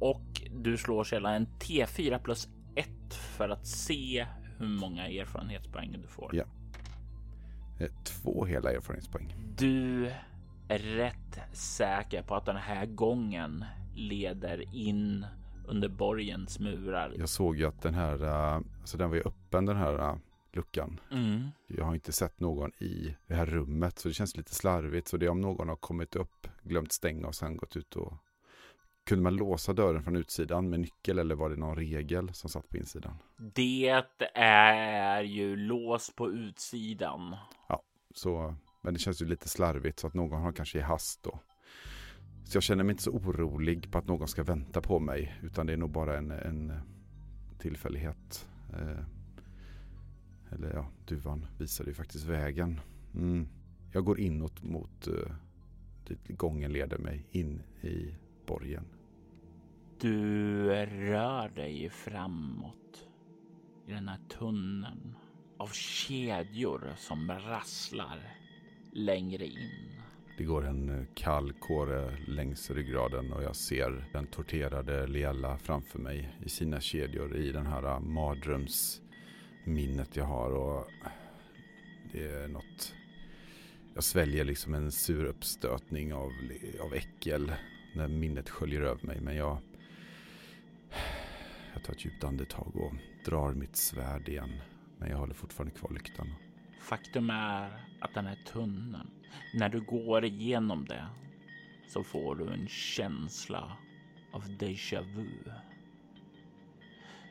[0.00, 4.26] och du slår sedan en T4 plus 1 för att se
[4.58, 6.30] hur många erfarenhetspoäng du får.
[6.36, 6.44] Ja.
[7.80, 9.34] Eh, två hela erfarenhetspoäng.
[9.56, 10.06] Du
[10.68, 15.26] är rätt säker på att den här gången leder in
[15.66, 17.12] under borgens murar.
[17.18, 20.16] Jag såg ju att den här, eh, alltså den var ju öppen den här eh,
[20.56, 21.00] luckan.
[21.10, 21.48] Mm.
[21.66, 25.08] Jag har inte sett någon i det här rummet så det känns lite slarvigt.
[25.08, 28.14] Så det är om någon har kommit upp, glömt stänga och sen gått ut och
[29.06, 32.68] kunde man låsa dörren från utsidan med nyckel eller var det någon regel som satt
[32.68, 33.16] på insidan?
[33.36, 37.36] Det är ju lås på utsidan.
[37.68, 37.82] Ja,
[38.14, 41.38] så, men det känns ju lite slarvigt så att någon har kanske i hast då.
[42.44, 45.66] Så jag känner mig inte så orolig på att någon ska vänta på mig utan
[45.66, 46.72] det är nog bara en, en
[47.58, 48.48] tillfällighet.
[48.72, 49.04] Eh,
[50.50, 52.80] eller ja, duvan visade ju faktiskt vägen.
[53.14, 53.48] Mm.
[53.92, 55.32] Jag går inåt mot uh,
[56.08, 58.14] dit gången leder mig in i
[58.46, 58.84] borgen.
[60.00, 60.16] Du
[60.86, 63.08] rör dig framåt
[63.86, 65.16] i den här tunneln
[65.58, 68.36] av kedjor som rasslar
[68.92, 69.96] längre in.
[70.38, 75.98] Det går en eh, kall kåre längs ryggraden och jag ser den torterade Liella framför
[75.98, 78.00] mig i sina kedjor i den här eh,
[79.66, 80.50] minnet jag har.
[80.50, 80.90] Och
[82.12, 82.94] det är något...
[83.94, 86.32] Jag sväljer liksom en sur uppstötning av,
[86.80, 87.52] av äckel
[87.94, 89.20] när minnet sköljer över mig.
[89.20, 89.58] Men jag,
[91.74, 92.92] jag tar ett djupt andetag och
[93.24, 94.60] drar mitt svärd igen.
[94.98, 96.34] Men jag håller fortfarande kvar lyktan.
[96.80, 99.10] Faktum är att den här tunneln,
[99.54, 101.06] när du går igenom det
[101.88, 103.76] så får du en känsla
[104.32, 105.52] av déjà vu.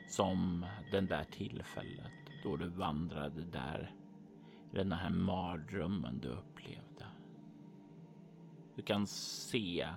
[0.08, 3.92] Som den där tillfället då du vandrade där
[4.72, 7.06] i den här mardrömmen du upplevde.
[8.74, 9.88] Du kan se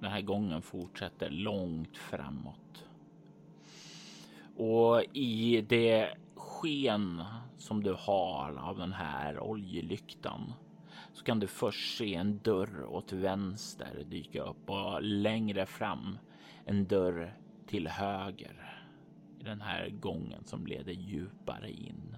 [0.00, 2.84] den här gången fortsätter långt framåt.
[4.56, 7.22] Och i det sken
[7.56, 10.52] som du har av den här oljelyktan
[11.12, 16.18] så kan du först se en dörr åt vänster dyka upp och längre fram
[16.64, 18.73] en dörr till höger
[19.44, 22.16] den här gången som leder djupare in.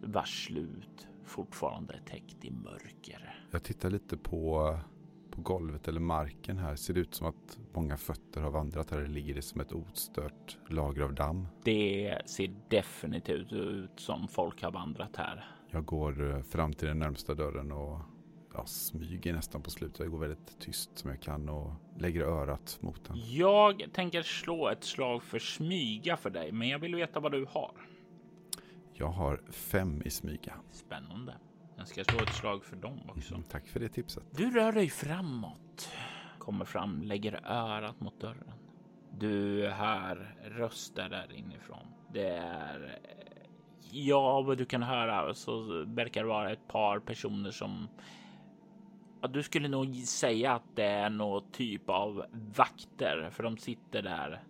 [0.00, 3.44] Vars slut fortfarande är täckt i mörker.
[3.50, 4.78] Jag tittar lite på
[5.38, 9.00] på golvet eller marken här ser det ut som att många fötter har vandrat här.
[9.00, 11.48] Det ligger det som ett ostört lager av damm.
[11.64, 15.44] Det ser definitivt ut som folk har vandrat här.
[15.70, 18.00] Jag går eh, fram till den närmsta dörren och
[18.54, 19.98] jag smyger nästan på slutet.
[19.98, 23.16] Jag går väldigt tyst som jag kan och lägger örat mot den.
[23.30, 27.46] Jag tänker slå ett slag för smyga för dig, men jag vill veta vad du
[27.50, 27.72] har.
[28.92, 30.54] Jag har fem i smyga.
[30.72, 31.34] Spännande.
[31.76, 33.34] Jag ska slå ett slag för dem också.
[33.34, 34.24] Mm, tack för det tipset.
[34.30, 35.90] Du rör dig framåt,
[36.38, 38.52] kommer fram, lägger örat mot dörren.
[39.18, 41.86] Du hör röster där inifrån.
[42.12, 42.98] Det är
[43.90, 47.88] ja, vad du kan höra så verkar det vara ett par personer som
[49.20, 52.24] ja, du skulle nog säga att det är någon typ av
[52.56, 54.42] vakter, för de sitter där,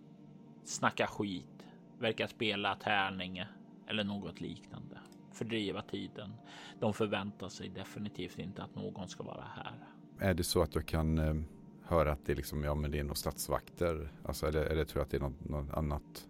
[0.63, 1.65] snackar skit,
[1.99, 3.43] verkar spela tärning
[3.87, 4.99] eller något liknande
[5.39, 6.33] fördriva tiden.
[6.79, 9.73] De förväntar sig definitivt inte att någon ska vara här.
[10.19, 11.35] Är det så att jag kan eh,
[11.83, 14.11] höra att det är liksom, ja men det är nog statsvakter?
[14.23, 16.27] Alltså eller, eller tror jag att det är något, något annat?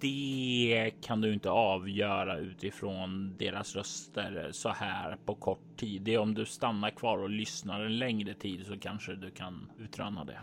[0.00, 6.02] Det kan du inte avgöra utifrån deras röster så här på kort tid.
[6.02, 9.70] Det är om du stannar kvar och lyssnar en längre tid så kanske du kan
[9.78, 10.40] utröna det.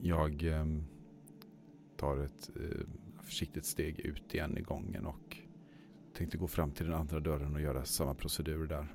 [0.00, 0.66] Jag eh,
[1.96, 2.86] tar ett eh,
[3.22, 5.36] försiktigt steg ut igen i gången och
[6.14, 8.86] Tänkte gå fram till den andra dörren och göra samma procedur där.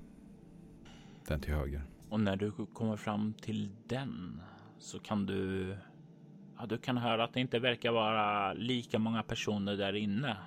[1.27, 1.81] Den till höger.
[2.09, 4.41] Och när du kommer fram till den
[4.79, 5.75] så kan du
[6.59, 10.37] Ja, du kan höra att det inte verkar vara lika många personer där inne.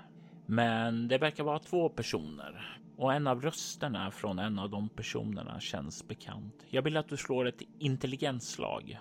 [0.47, 5.61] Men det verkar vara två personer och en av rösterna från en av de personerna
[5.61, 6.55] känns bekant.
[6.71, 8.99] Jag vill att du slår ett intelligensslag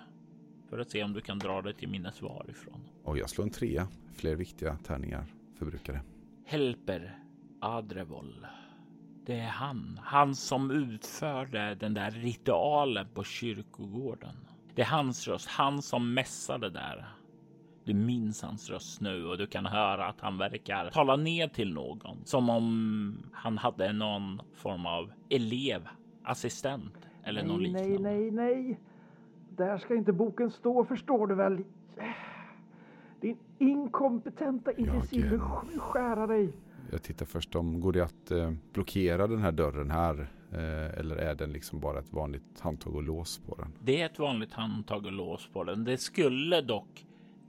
[0.70, 2.82] för att se om du kan dra det till minnes varifrån.
[3.04, 3.88] Och jag slår en trea.
[4.16, 5.26] Fler viktiga tärningar
[5.58, 6.02] förbrukade.
[6.46, 7.20] Helper
[7.62, 8.46] Adrevol.
[9.26, 14.49] Det är han, han som utförde den där ritualen på kyrkogården.
[14.80, 17.06] Det är hans röst, han som mässade där.
[17.84, 21.74] Du minns hans röst nu och du kan höra att han verkar tala ner till
[21.74, 25.88] någon som om han hade någon form av elev,
[26.24, 28.00] assistent eller nej, någon liknande.
[28.00, 28.80] Nej, nej, nej.
[29.50, 31.64] Där ska inte boken stå, förstår du väl?
[33.22, 35.40] Din inkompetenta imbecill,
[35.78, 36.54] skära dig.
[36.92, 40.28] Jag tittar först om, går det att eh, blockera den här dörren här?
[40.52, 43.74] Eh, eller är den liksom bara ett vanligt handtag och lås på den?
[43.84, 45.84] Det är ett vanligt handtag och lås på den.
[45.84, 47.06] Det skulle dock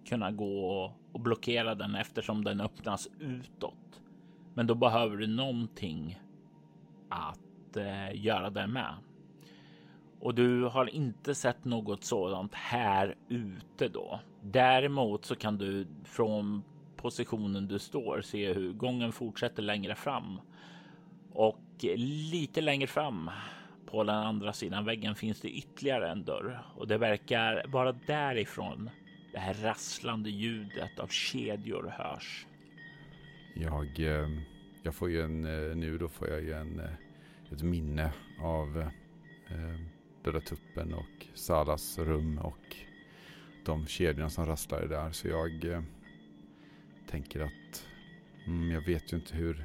[0.08, 4.02] kunna gå och blockera den eftersom den öppnas utåt.
[4.54, 6.20] Men då behöver du någonting
[7.08, 8.94] att eh, göra det med.
[10.20, 14.20] Och du har inte sett något sådant här ute då.
[14.42, 16.62] Däremot så kan du från
[16.96, 20.40] positionen du står se hur gången fortsätter längre fram.
[21.32, 21.58] Och
[21.96, 23.30] lite längre fram
[23.86, 28.90] på den andra sidan väggen finns det ytterligare en dörr och det verkar vara därifrån
[29.32, 32.46] det här rasslande ljudet av kedjor hörs.
[33.54, 34.28] Jag, eh,
[34.82, 36.90] jag får ju en, eh, nu då får jag ju en, eh,
[37.52, 38.90] ett minne av
[40.24, 42.76] Döda tuppen och Salas rum och
[43.64, 45.10] de kedjorna som rasslade där.
[45.12, 45.84] Så jag
[47.06, 47.86] tänker att
[48.46, 49.64] mm, jag vet ju inte hur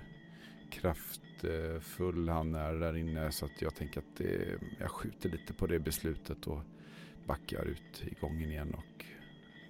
[0.72, 5.30] kraft Eh, full han är där inne så att jag tänker att det, jag skjuter
[5.30, 6.62] lite på det beslutet och
[7.26, 9.06] backar ut i gången igen och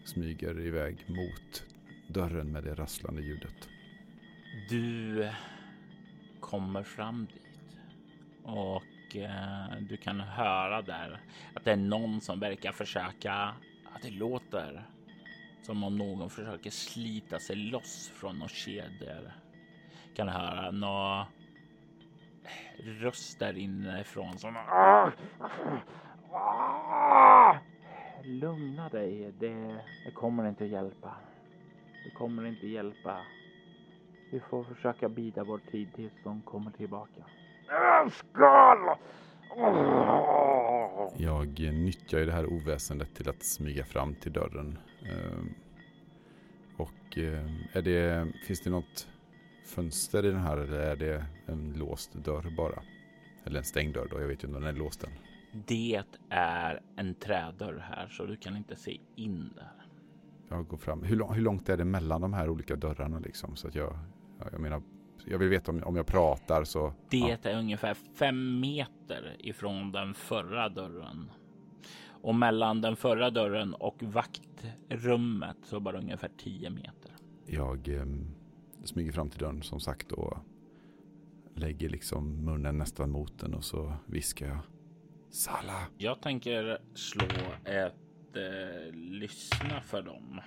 [0.06, 1.64] smyger iväg mot
[2.08, 3.70] dörren med det rasslande ljudet.
[4.70, 5.30] Du
[6.40, 7.78] kommer fram dit
[8.44, 11.22] och eh, du kan höra där
[11.54, 13.34] att det är någon som verkar försöka,
[13.94, 14.86] att det låter
[15.62, 19.32] som om någon försöker slita sig loss från några kedjor.
[20.16, 21.28] Kan höra några
[22.78, 24.56] röster inifrån som
[28.24, 31.16] Lugna dig, det, det kommer inte att hjälpa.
[32.06, 33.18] Det kommer inte hjälpa.
[34.32, 37.24] Vi får försöka bida vår tid tills de kommer tillbaka.
[38.12, 38.98] Skal!
[41.18, 44.78] Jag nyttjar ju det här oväsendet till att smyga fram till dörren.
[45.02, 45.54] Ehm,
[46.78, 49.08] Och eh, är det, finns det något
[49.66, 52.84] fönster i den här eller är det en låst dörr bara?
[53.46, 55.10] Eller en stängd dörr då, jag vet ju inte om den är låst än.
[55.68, 59.86] Det är en trädörr här så du kan inte se in där.
[60.50, 61.04] Jag går fram.
[61.04, 63.56] Hur, lång, hur långt är det mellan de här olika dörrarna liksom?
[63.56, 63.98] Så att jag,
[64.40, 64.82] ja, jag menar,
[65.26, 66.94] jag vill veta om, om jag pratar så...
[67.10, 67.38] Det ja.
[67.50, 71.32] är ungefär fem meter ifrån den förra dörren.
[72.08, 77.12] Och mellan den förra dörren och vaktrummet så bara ungefär 10 meter.
[77.46, 78.06] Jag eh,
[78.86, 80.38] smyger fram till dörren som sagt och
[81.56, 84.60] lägger liksom munnen nästan mot den och så viskar jag.
[85.30, 85.88] Sala!
[85.98, 87.28] Jag tänker slå
[87.66, 90.42] ett eh, lyssna för dem.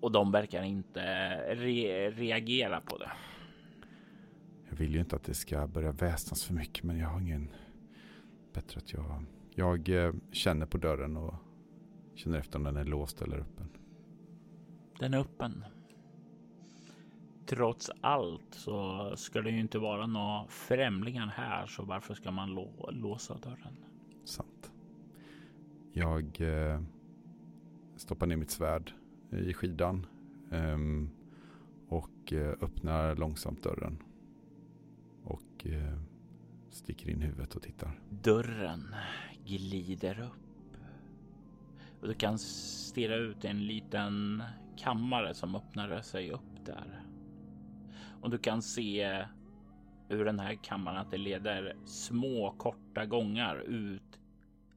[0.00, 1.00] Och de verkar inte
[1.54, 3.10] re reagera på det.
[4.70, 7.50] Jag vill ju inte att det ska börja väsnas för mycket men jag har ingen...
[8.52, 9.24] Bättre att jag...
[9.54, 11.34] Jag eh, känner på dörren och
[12.14, 13.77] känner efter om den är låst eller öppen.
[14.98, 15.64] Den är öppen.
[17.46, 22.54] Trots allt så ska det ju inte vara några främlingar här, så varför ska man
[22.54, 23.76] lå låsa dörren?
[24.24, 24.72] Sant.
[25.92, 26.80] Jag eh,
[27.96, 28.92] stoppar ner mitt svärd
[29.30, 30.06] i skidan
[30.52, 31.10] ehm,
[31.88, 34.02] och eh, öppnar långsamt dörren.
[35.24, 35.98] Och eh,
[36.70, 38.00] sticker in huvudet och tittar.
[38.10, 38.94] Dörren
[39.44, 40.76] glider upp.
[42.00, 44.42] Och du kan stirra ut en liten
[44.78, 47.02] kammare som öppnar sig upp där.
[48.22, 49.24] Och du kan se
[50.08, 54.20] ur den här kammaren att det leder små korta gångar ut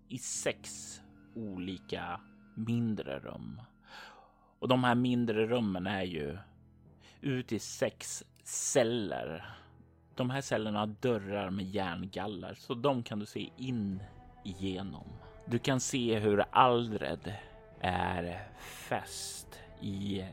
[0.07, 1.01] i sex
[1.35, 2.21] olika
[2.55, 3.61] mindre rum.
[4.59, 6.37] Och de här mindre rummen är ju
[7.21, 9.55] ut i sex celler.
[10.15, 14.03] De här cellerna har dörrar med järngaller så de kan du se in
[14.43, 15.07] igenom.
[15.45, 17.33] Du kan se hur Aldred
[17.79, 20.25] är fäst i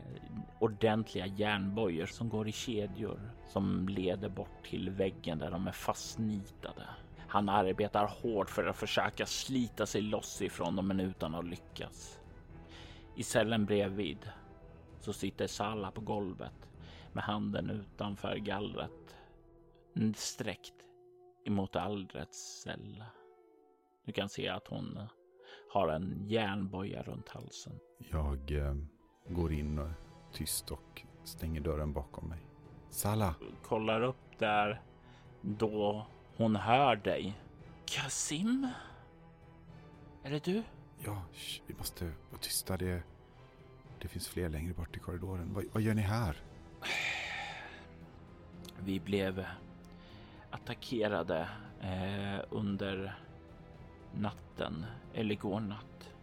[0.59, 6.87] ordentliga järnbojor som går i kedjor som leder bort till väggen där de är fastnitade.
[7.27, 12.19] Han arbetar hårt för att försöka slita sig loss ifrån dem men utan att lyckas.
[13.15, 14.29] I cellen bredvid
[14.99, 16.69] så sitter Salla på golvet
[17.13, 19.15] med handen utanför gallret
[20.15, 20.73] sträckt
[21.45, 23.03] emot Aldrets cell.
[24.05, 24.99] Du kan se att hon
[25.73, 27.79] har en järnboja runt halsen.
[28.11, 28.75] Jag eh,
[29.29, 29.89] går in och
[30.31, 32.39] tyst och stänger dörren bakom mig.
[32.89, 33.35] Sala!
[33.63, 34.81] Kollar upp där
[35.41, 37.41] då hon hör dig.
[37.85, 38.67] Kasim?
[40.23, 40.63] Är det du?
[41.05, 42.77] Ja, sh, vi måste vara tysta.
[42.77, 43.03] Det,
[43.99, 45.53] det finns fler längre bort i korridoren.
[45.53, 46.37] Vad, vad gör ni här?
[48.79, 49.45] Vi blev
[50.49, 51.49] attackerade
[51.81, 53.19] eh, under
[54.13, 56.13] natten, eller igår natt.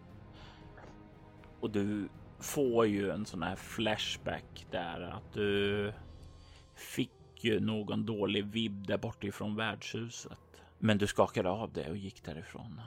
[1.60, 2.08] Och du
[2.40, 5.92] får ju en sån här flashback där att du
[6.74, 10.38] fick ju någon dålig vibb där bortifrån värdshuset.
[10.78, 12.80] Men du skakade av det och gick därifrån.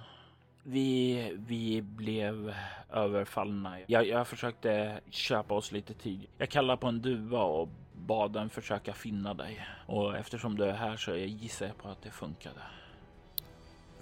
[0.63, 2.53] Vi, vi blev
[2.91, 3.79] överfallna.
[3.87, 6.27] Jag, jag försökte köpa oss lite tid.
[6.37, 9.67] Jag kallade på en duva och bad den försöka finna dig.
[9.85, 12.61] Och eftersom du är här så gissar jag på att det funkade.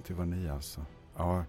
[0.08, 0.86] Det var ni alltså?
[1.18, 1.46] Ja.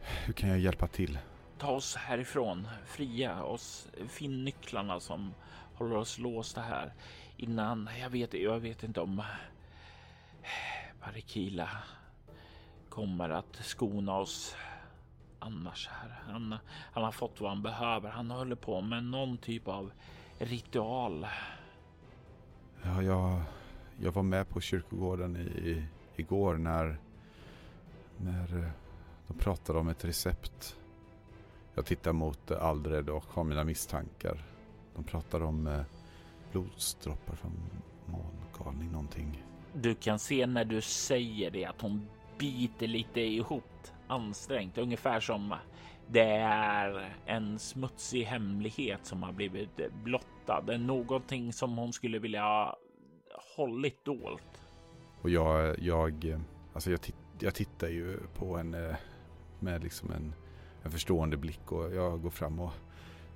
[0.00, 1.18] Hur kan jag hjälpa till?
[1.60, 5.34] Ta oss härifrån, fria oss, finn nycklarna som
[5.74, 6.92] håller oss låsta här
[7.36, 7.88] innan.
[8.00, 9.22] Jag vet, jag vet inte om
[11.00, 11.68] Parikila
[12.88, 14.56] kommer att skona oss
[15.38, 16.22] annars här.
[16.32, 16.56] Han,
[16.92, 18.10] han har fått vad han behöver.
[18.10, 19.92] Han håller på med någon typ av
[20.38, 21.26] ritual.
[22.82, 23.42] Ja, jag,
[23.98, 26.98] jag var med på kyrkogården i, igår när,
[28.16, 28.72] när
[29.26, 30.76] de pratade om ett recept.
[31.80, 34.42] Jag tittar mot Aldred och har mina misstankar.
[34.94, 35.80] De pratar om eh,
[36.52, 37.52] blodsdroppar från
[38.06, 39.44] mångalning någonting.
[39.72, 42.08] Du kan se när du säger det att hon
[42.38, 45.54] biter lite ihop ansträngt, ungefär som
[46.06, 50.78] det är en smutsig hemlighet som har blivit blottad.
[50.78, 52.74] Någonting som hon skulle vilja
[53.56, 54.62] hållit dolt.
[55.22, 56.40] Och jag, jag,
[56.72, 58.96] alltså jag, titt, jag tittar ju på henne
[59.60, 60.34] med liksom en,
[60.82, 62.72] en förstående blick och jag går fram och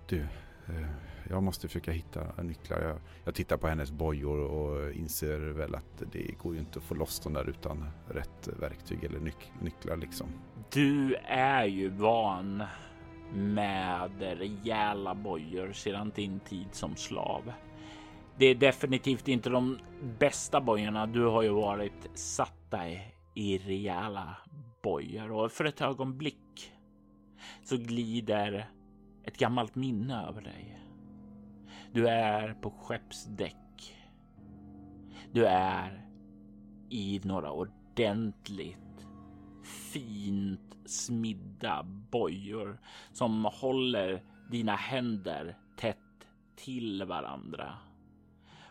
[0.06, 0.20] du,
[0.66, 0.86] eh,
[1.30, 2.80] jag måste försöka hitta nycklar.
[2.80, 6.84] Jag, jag, tittar på hennes bojor och inser väl att det går ju inte att
[6.84, 10.26] få loss dem där utan rätt verktyg eller nyc nycklar liksom.
[10.72, 12.62] Du är ju van
[13.34, 17.52] med rejäla bojor sedan din tid som slav.
[18.38, 19.78] Det är definitivt inte de
[20.18, 21.06] bästa bojorna.
[21.06, 22.88] Du har ju varit satta
[23.34, 24.36] i rejäla
[24.82, 26.72] bojor och för ett ögonblick
[27.62, 28.70] så glider
[29.24, 30.78] ett gammalt minne över dig.
[31.92, 33.96] Du är på skeppsdäck.
[35.32, 36.06] Du är
[36.90, 39.06] i några ordentligt
[39.92, 42.80] fint smidda bojor
[43.12, 45.98] som håller dina händer tätt
[46.56, 47.78] till varandra.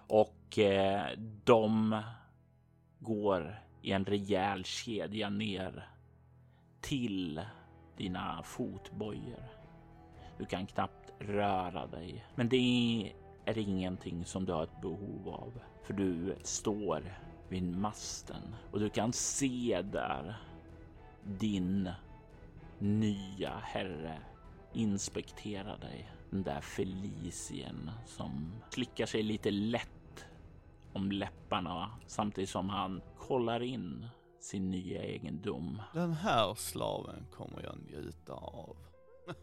[0.07, 2.01] Och eh, de
[2.99, 5.87] går i en rejäl kedja ner
[6.81, 7.41] till
[7.97, 9.43] dina fotbojor.
[10.37, 13.13] Du kan knappt röra dig, men det
[13.45, 15.51] är ingenting som du har ett behov av,
[15.83, 17.03] för du står
[17.49, 20.35] vid masten och du kan se där
[21.23, 21.89] din
[22.79, 24.17] nya herre
[24.73, 26.09] inspektera dig.
[26.29, 30.25] Den där Felicien som slickar sig lite lätt
[30.93, 34.07] om läpparna samtidigt som han kollar in
[34.43, 35.81] sin nya egendom.
[35.93, 38.77] Den här slaven kommer jag njuta av.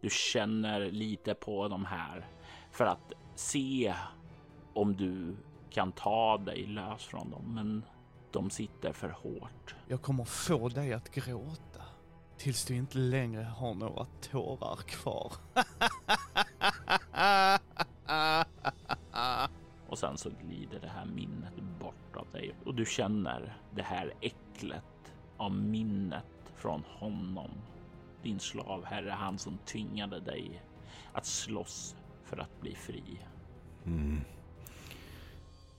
[0.00, 2.26] du känner lite på de här
[2.70, 3.94] för att se
[4.74, 5.36] om du
[5.70, 7.84] kan ta dig lös från dem, men
[8.32, 9.74] de sitter för hårt.
[9.88, 11.82] Jag kommer få dig att gråta
[12.36, 15.32] tills du inte längre har några tårar kvar.
[19.96, 24.14] och sen så glider det här minnet bort av dig och du känner det här
[24.20, 27.50] äcklet av minnet från honom.
[28.22, 30.62] Din slavherre, han som tvingade dig
[31.12, 33.26] att slåss för att bli fri.
[33.84, 34.20] Mm.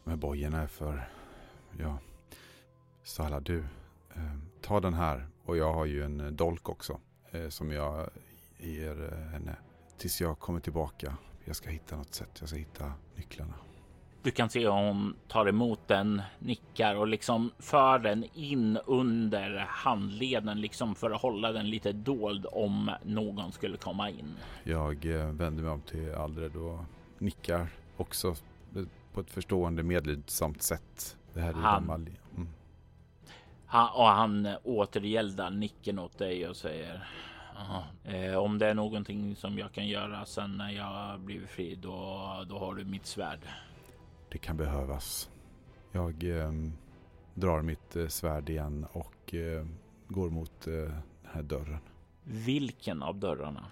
[0.04, 1.10] De här bojorna är för,
[1.80, 1.98] ja,
[3.04, 3.60] Sala du,
[4.16, 7.00] eh, ta den här och jag har ju en eh, dolk också
[7.32, 8.10] eh, som jag
[8.58, 9.56] ger eh, henne
[9.98, 11.18] tills jag kommer tillbaka.
[11.46, 13.67] Jag ska hitta något sätt, jag ska hitta nycklarna.
[14.28, 20.62] Du kan se hon tar emot den, nickar och liksom för den in under handleden,
[20.62, 24.36] liksom för att hålla den lite dold om någon skulle komma in.
[24.64, 26.80] Jag eh, vänder mig om till Aldred och
[27.18, 27.68] nickar
[27.98, 28.36] också
[29.14, 31.18] på ett förstående medlidsamt sätt.
[31.34, 32.10] Det här är han, gammal...
[32.36, 32.50] mm.
[33.66, 37.08] han, och han återgäldar nicken åt dig och säger
[38.04, 42.46] eh, om det är någonting som jag kan göra sen när jag blivit fri, då,
[42.50, 43.40] då har du mitt svärd.
[44.32, 45.30] Det kan behövas.
[45.92, 46.52] Jag eh,
[47.34, 49.66] drar mitt eh, svärd igen och eh,
[50.08, 51.80] går mot eh, den här dörren.
[52.24, 53.66] Vilken av dörrarna?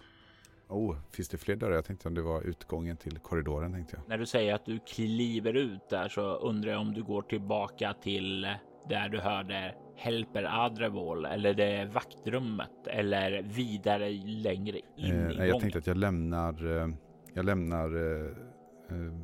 [0.68, 1.76] Oh, finns det fler dörrar?
[1.76, 4.10] Jag tänkte om det var utgången till korridoren tänkte jag.
[4.10, 7.94] När du säger att du kliver ut där så undrar jag om du går tillbaka
[8.02, 8.48] till
[8.90, 15.48] där du hörde Helper Adrevol eller det vaktrummet eller vidare längre in eh, i nej,
[15.48, 16.88] Jag tänkte att jag lämnar, eh,
[17.34, 18.32] jag lämnar eh,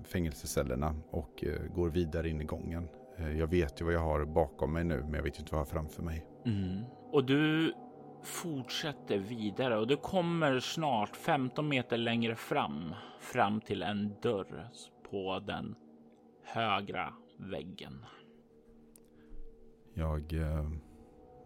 [0.03, 2.87] fängelsecellerna och eh, går vidare in i gången.
[3.17, 5.59] Eh, jag vet ju vad jag har bakom mig nu men jag vet inte vad
[5.59, 6.25] jag har framför mig.
[6.45, 6.83] Mm.
[7.11, 7.73] Och du
[8.23, 14.69] fortsätter vidare och du kommer snart 15 meter längre fram, fram till en dörr
[15.09, 15.75] på den
[16.43, 18.05] högra väggen.
[19.93, 20.71] Jag eh,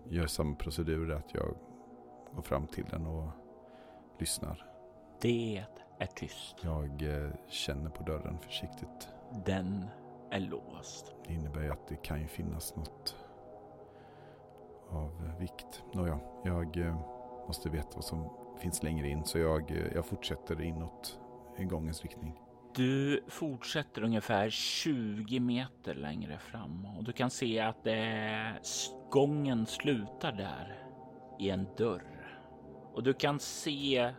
[0.09, 1.57] gör samma procedur att jag
[2.36, 3.30] går fram till den och
[4.20, 4.66] lyssnar.
[5.22, 5.66] Det
[6.00, 6.56] är tyst.
[6.62, 9.10] Jag eh, känner på dörren försiktigt.
[9.46, 9.86] Den
[10.32, 11.16] är låst.
[11.28, 13.16] Det innebär ju att det kan ju finnas något
[14.89, 15.84] av vikt.
[15.93, 16.96] Nåja, jag eh,
[17.48, 18.30] måste veta vad som
[18.60, 21.20] finns längre in så jag, eh, jag fortsätter inåt
[21.58, 22.39] i gångens riktning.
[22.76, 28.54] Du fortsätter ungefär 20 meter längre fram och du kan se att det,
[29.10, 30.78] gången slutar där
[31.39, 32.38] i en dörr.
[32.93, 34.14] Och du kan se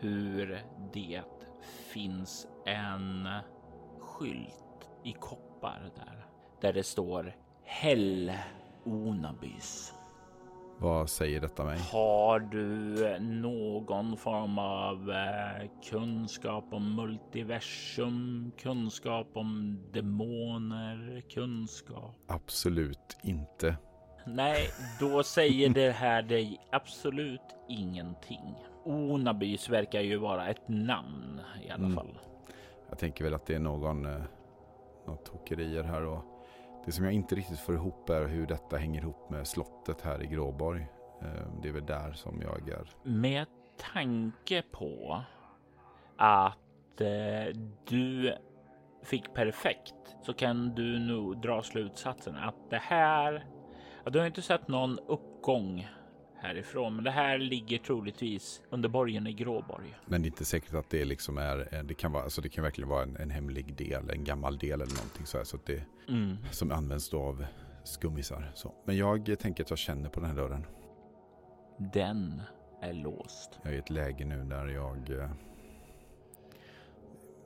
[0.00, 1.22] hur det
[1.92, 3.28] finns en
[4.00, 6.26] skylt i koppar där.
[6.60, 8.32] Där det står Hell
[8.84, 9.92] Onabys.
[10.78, 11.78] Vad säger detta mig?
[11.92, 22.14] Har du någon form av eh, kunskap om multiversum, kunskap om demoner, kunskap?
[22.28, 23.76] Absolut inte.
[24.26, 24.68] nej,
[25.00, 28.54] då säger det här dig absolut ingenting.
[28.84, 31.94] Onabys verkar ju vara ett namn i alla Mm.
[31.96, 32.18] fall.
[32.88, 34.22] Jag tänker väl att det är någon, eh,
[35.06, 36.24] något tokerier här och
[36.86, 40.22] det som jag inte riktigt får ihop är hur detta hänger ihop med slottet här
[40.22, 40.86] i Gråborg.
[41.22, 41.28] Eh,
[41.62, 42.88] det är väl där som jag är.
[43.02, 43.46] Med
[43.92, 45.22] tanke på
[46.16, 47.56] att eh,
[47.88, 48.34] du
[49.02, 53.46] fick perfekt så kan du nog dra slutsatsen att det här.
[54.04, 55.88] Ja, du har inte sett någon uppgång
[56.42, 59.94] härifrån, men det här ligger troligtvis under borgen i Gråborg.
[60.06, 62.48] Men det är inte säkert att det liksom är, eh, det kan vara, alltså det
[62.48, 65.56] kan verkligen vara en, en hemlig del, en gammal del eller någonting så här så
[65.56, 66.36] att det, Mm.
[66.50, 67.44] som används då av
[67.84, 68.52] skummisar.
[68.54, 68.74] Så.
[68.84, 70.66] Men jag tänker att jag känner på den här dörren.
[71.92, 72.42] Den
[72.82, 73.58] är låst.
[73.62, 75.10] Jag är i ett läge nu där jag...
[75.10, 75.30] eh,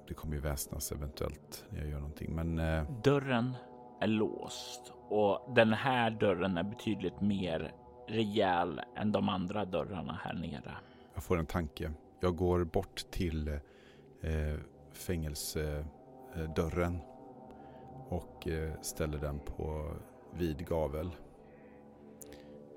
[0.09, 2.35] Det kommer ju väsnas eventuellt när jag gör någonting.
[2.35, 3.55] Men eh, Dörren
[4.01, 7.73] är låst och den här dörren är betydligt mer
[8.07, 10.75] rejäl än de andra dörrarna här nere.
[11.15, 11.93] jag får en tanke.
[12.21, 13.59] Jag går bort till eh,
[14.93, 16.99] fängelsedörren
[18.09, 19.95] och eh, ställer den på
[20.35, 21.11] vid gavel.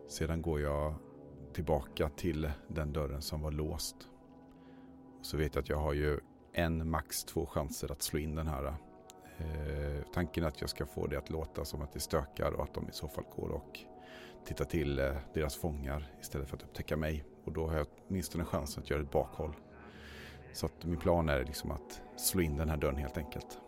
[0.08, 0.94] Sedan går jag
[1.54, 3.96] tillbaka till den dörren som var låst.
[5.22, 6.20] Så vet jag att jag har ju
[6.54, 8.66] en, max två chanser att slå in den här.
[9.38, 12.64] Eh, tanken är att jag ska få det att låta som att det stökar och
[12.64, 13.80] att de i så fall går och
[14.48, 17.24] tittar till eh, deras fångar istället för att upptäcka mig.
[17.46, 19.54] Och då har jag åtminstone chansen att göra ett bakhåll.
[20.54, 23.60] Så att min plan är liksom att slå in den här dörren helt enkelt.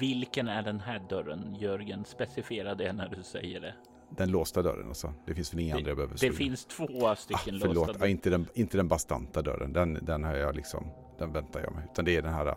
[0.00, 1.54] Vilken är den här dörren?
[1.60, 3.74] Jörgen, specificera det när du säger det.
[4.10, 5.12] Den låsta dörren alltså.
[5.26, 6.38] Det finns väl inga andra jag behöver slå Det in.
[6.38, 7.94] finns två Ah, stycken förlåt, låsta.
[8.00, 9.72] ja, inte, den, inte den bastanta dörren.
[9.72, 10.86] Den, den har jag liksom,
[11.18, 11.84] den väntar jag med.
[11.92, 12.54] Utan det är den här uh,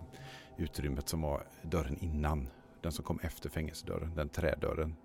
[0.58, 2.50] utrymmet som var dörren innan.
[2.82, 4.16] Den som kom efter fängelsedörren.
[4.16, 4.95] Den trädörren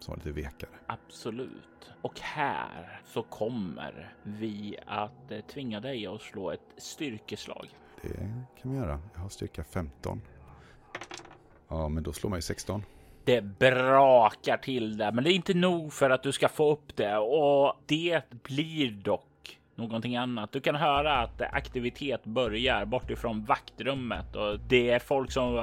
[0.00, 0.70] som var lite vekare.
[0.86, 1.90] Absolut.
[2.02, 7.68] Och här så kommer vi att eh, tvinga dig att slå ett styrkeslag.
[8.02, 9.00] Det kan vi göra.
[9.14, 10.20] Jag har styrka 15.
[11.68, 12.84] Ja, men då slår man ju 16.
[13.24, 16.96] Det brakar till där, men det är inte nog för att du ska få upp
[16.96, 19.27] det och det blir dock
[19.86, 20.52] någonting annat.
[20.52, 25.54] Du kan höra att aktivitet börjar bortifrån vaktrummet och det är folk som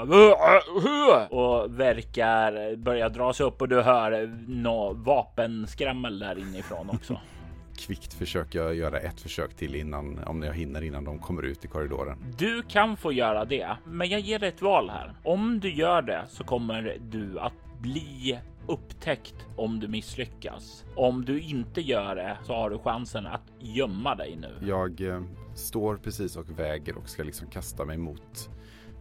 [1.30, 7.20] och verkar börja dra sig upp och du hör nå vapenskrammel där inifrån också.
[7.78, 11.66] Kvickt försöker jag göra ett försök till innan, om jag hinner innan de kommer ut
[11.66, 12.18] i korridoren.
[12.38, 15.14] Du kan få göra det, men jag ger dig ett val här.
[15.24, 20.86] Om du gör det så kommer du att bli upptäckt om du misslyckas.
[20.96, 24.68] Om du inte gör det så har du chansen att gömma dig nu.
[24.68, 25.22] Jag eh,
[25.56, 28.50] står precis och väger och ska liksom kasta mig mot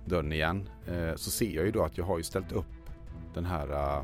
[0.04, 0.68] dörren igen.
[0.86, 2.66] Eh, så ser jag ju då att jag har ju ställt upp
[3.34, 3.98] den här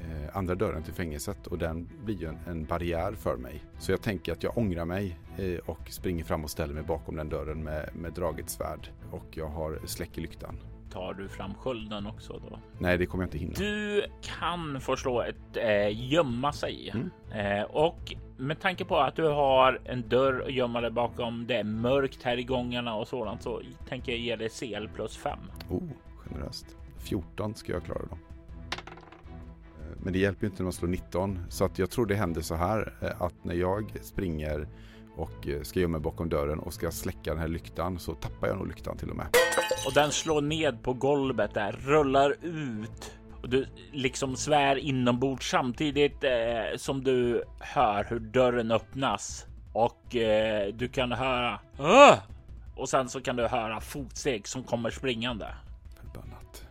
[0.00, 3.64] eh, andra dörren till fängelset och den blir ju en, en barriär för mig.
[3.78, 7.16] Så jag tänker att jag ångrar mig eh, och springer fram och ställer mig bakom
[7.16, 10.58] den dörren med, med draget svärd och jag har släcker lyktan.
[10.96, 12.58] Tar du fram skölden också då?
[12.78, 13.52] Nej, det kommer jag inte hinna.
[13.56, 17.10] Du kan få slå ett eh, gömma sig Mm.
[17.58, 21.46] eh, och med tanke på att du har en dörr att gömma dig bakom.
[21.46, 25.16] Det är mörkt här i gångarna och sådant så tänker jag ge dig CL plus
[25.16, 25.38] 5.
[25.70, 25.82] Oh,
[26.16, 26.66] generöst.
[26.98, 28.16] 14 ska jag klara då.
[29.80, 31.38] Eh, Men det hjälper ju inte när man slår 19.
[31.48, 34.68] Så att jag tror det händer så här eh, att när jag springer
[35.16, 38.48] och eh, ska gömma mig bakom dörren och ska släcka den här lyktan så tappar
[38.48, 39.26] jag nog lyktan till och med.
[39.86, 43.12] och den slår ned på golvet där, rullar ut
[43.42, 50.74] och du liksom svär inombords samtidigt eh, som du hör hur dörren öppnas och eh,
[50.74, 52.14] du kan höra "Åh!"
[52.76, 55.46] och sen så kan du höra fotsteg som kommer springande.
[56.00, 56.64] Förbannat.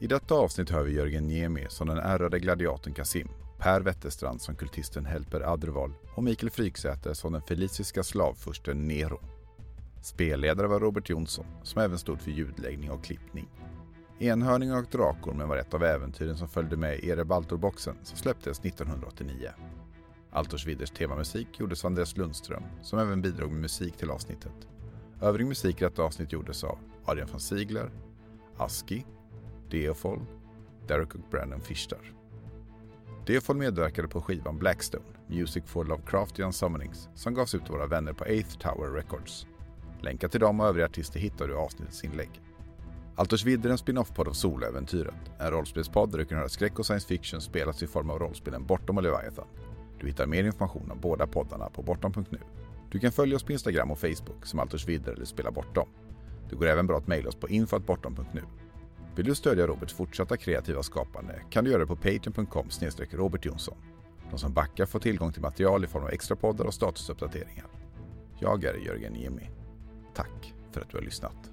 [0.00, 3.28] I detta avsnitt hör vi Jörgen Niemi som den ärrade gladiatorn Kasim,
[3.58, 9.20] Per Wetterstrand som kultisten Helper Adreval och Mikael Fryksäter som den feliciska slavfursten Nero.
[10.02, 13.48] Spelledare var Robert Jonsson som även stod för ljudläggning och klippning.
[14.18, 19.50] Enhörning och Drakormen var ett av äventyren som följde med i Erebaltor-boxen som släpptes 1989.
[20.30, 24.68] Altersvidders temamusik gjordes av Andreas Lundström som även bidrog med musik till avsnittet.
[25.20, 27.90] Övrig musik i detta avsnitt gjordes av Adrian von Ziegler,
[28.56, 29.06] Aski,
[29.70, 30.20] Deofol,
[30.86, 32.15] Derek och Brandon Fischtar.
[33.26, 38.12] Deofol medverkade på skivan Blackstone, Music for Lovecraftian Summonings, som gavs ut av våra vänner
[38.12, 39.46] på Eighth Tower Records.
[40.00, 42.30] Länkar till dem och övriga artister hittar du i avsnittets inlägg.
[43.16, 47.08] Altersvidd är en spin-off-podd av Soloäventyret, en rollspelspodd där du kan höra skräck och science
[47.08, 49.46] fiction spelas i form av rollspelen Bortom och Leviathan.
[50.00, 52.38] Du hittar mer information om båda poddarna på bortom.nu.
[52.90, 55.88] Du kan följa oss på Instagram och Facebook som Altersvidder eller Spela Bortom.
[56.50, 58.42] Det går även bra att mejla oss på info.bortom.nu.
[59.16, 62.68] Vill du stödja Roberts fortsatta kreativa skapande kan du göra det på patreon.com
[63.10, 63.76] Robert Jonsson.
[64.30, 67.66] De som backar får tillgång till material i form av extra poddar och statusuppdateringar.
[68.40, 69.50] Jag är Jörgen Niemi.
[70.14, 71.50] Tack för att du har lyssnat.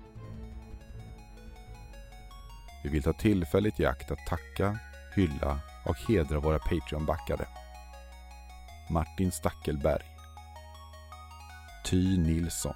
[2.84, 4.80] Vi vill ta tillfället i akt att tacka,
[5.16, 7.48] hylla och hedra våra Patreon-backare.
[8.92, 10.04] Martin Stackelberg.
[11.86, 12.76] Ty Nilsson.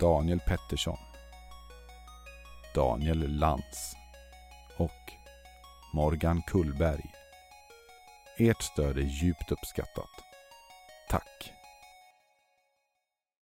[0.00, 0.98] Daniel Pettersson.
[2.76, 3.96] Daniel Lantz.
[4.76, 5.12] Och
[5.94, 7.04] Morgan Kullberg.
[8.38, 10.10] Ert stöd är djupt uppskattat.
[11.08, 11.55] Tack!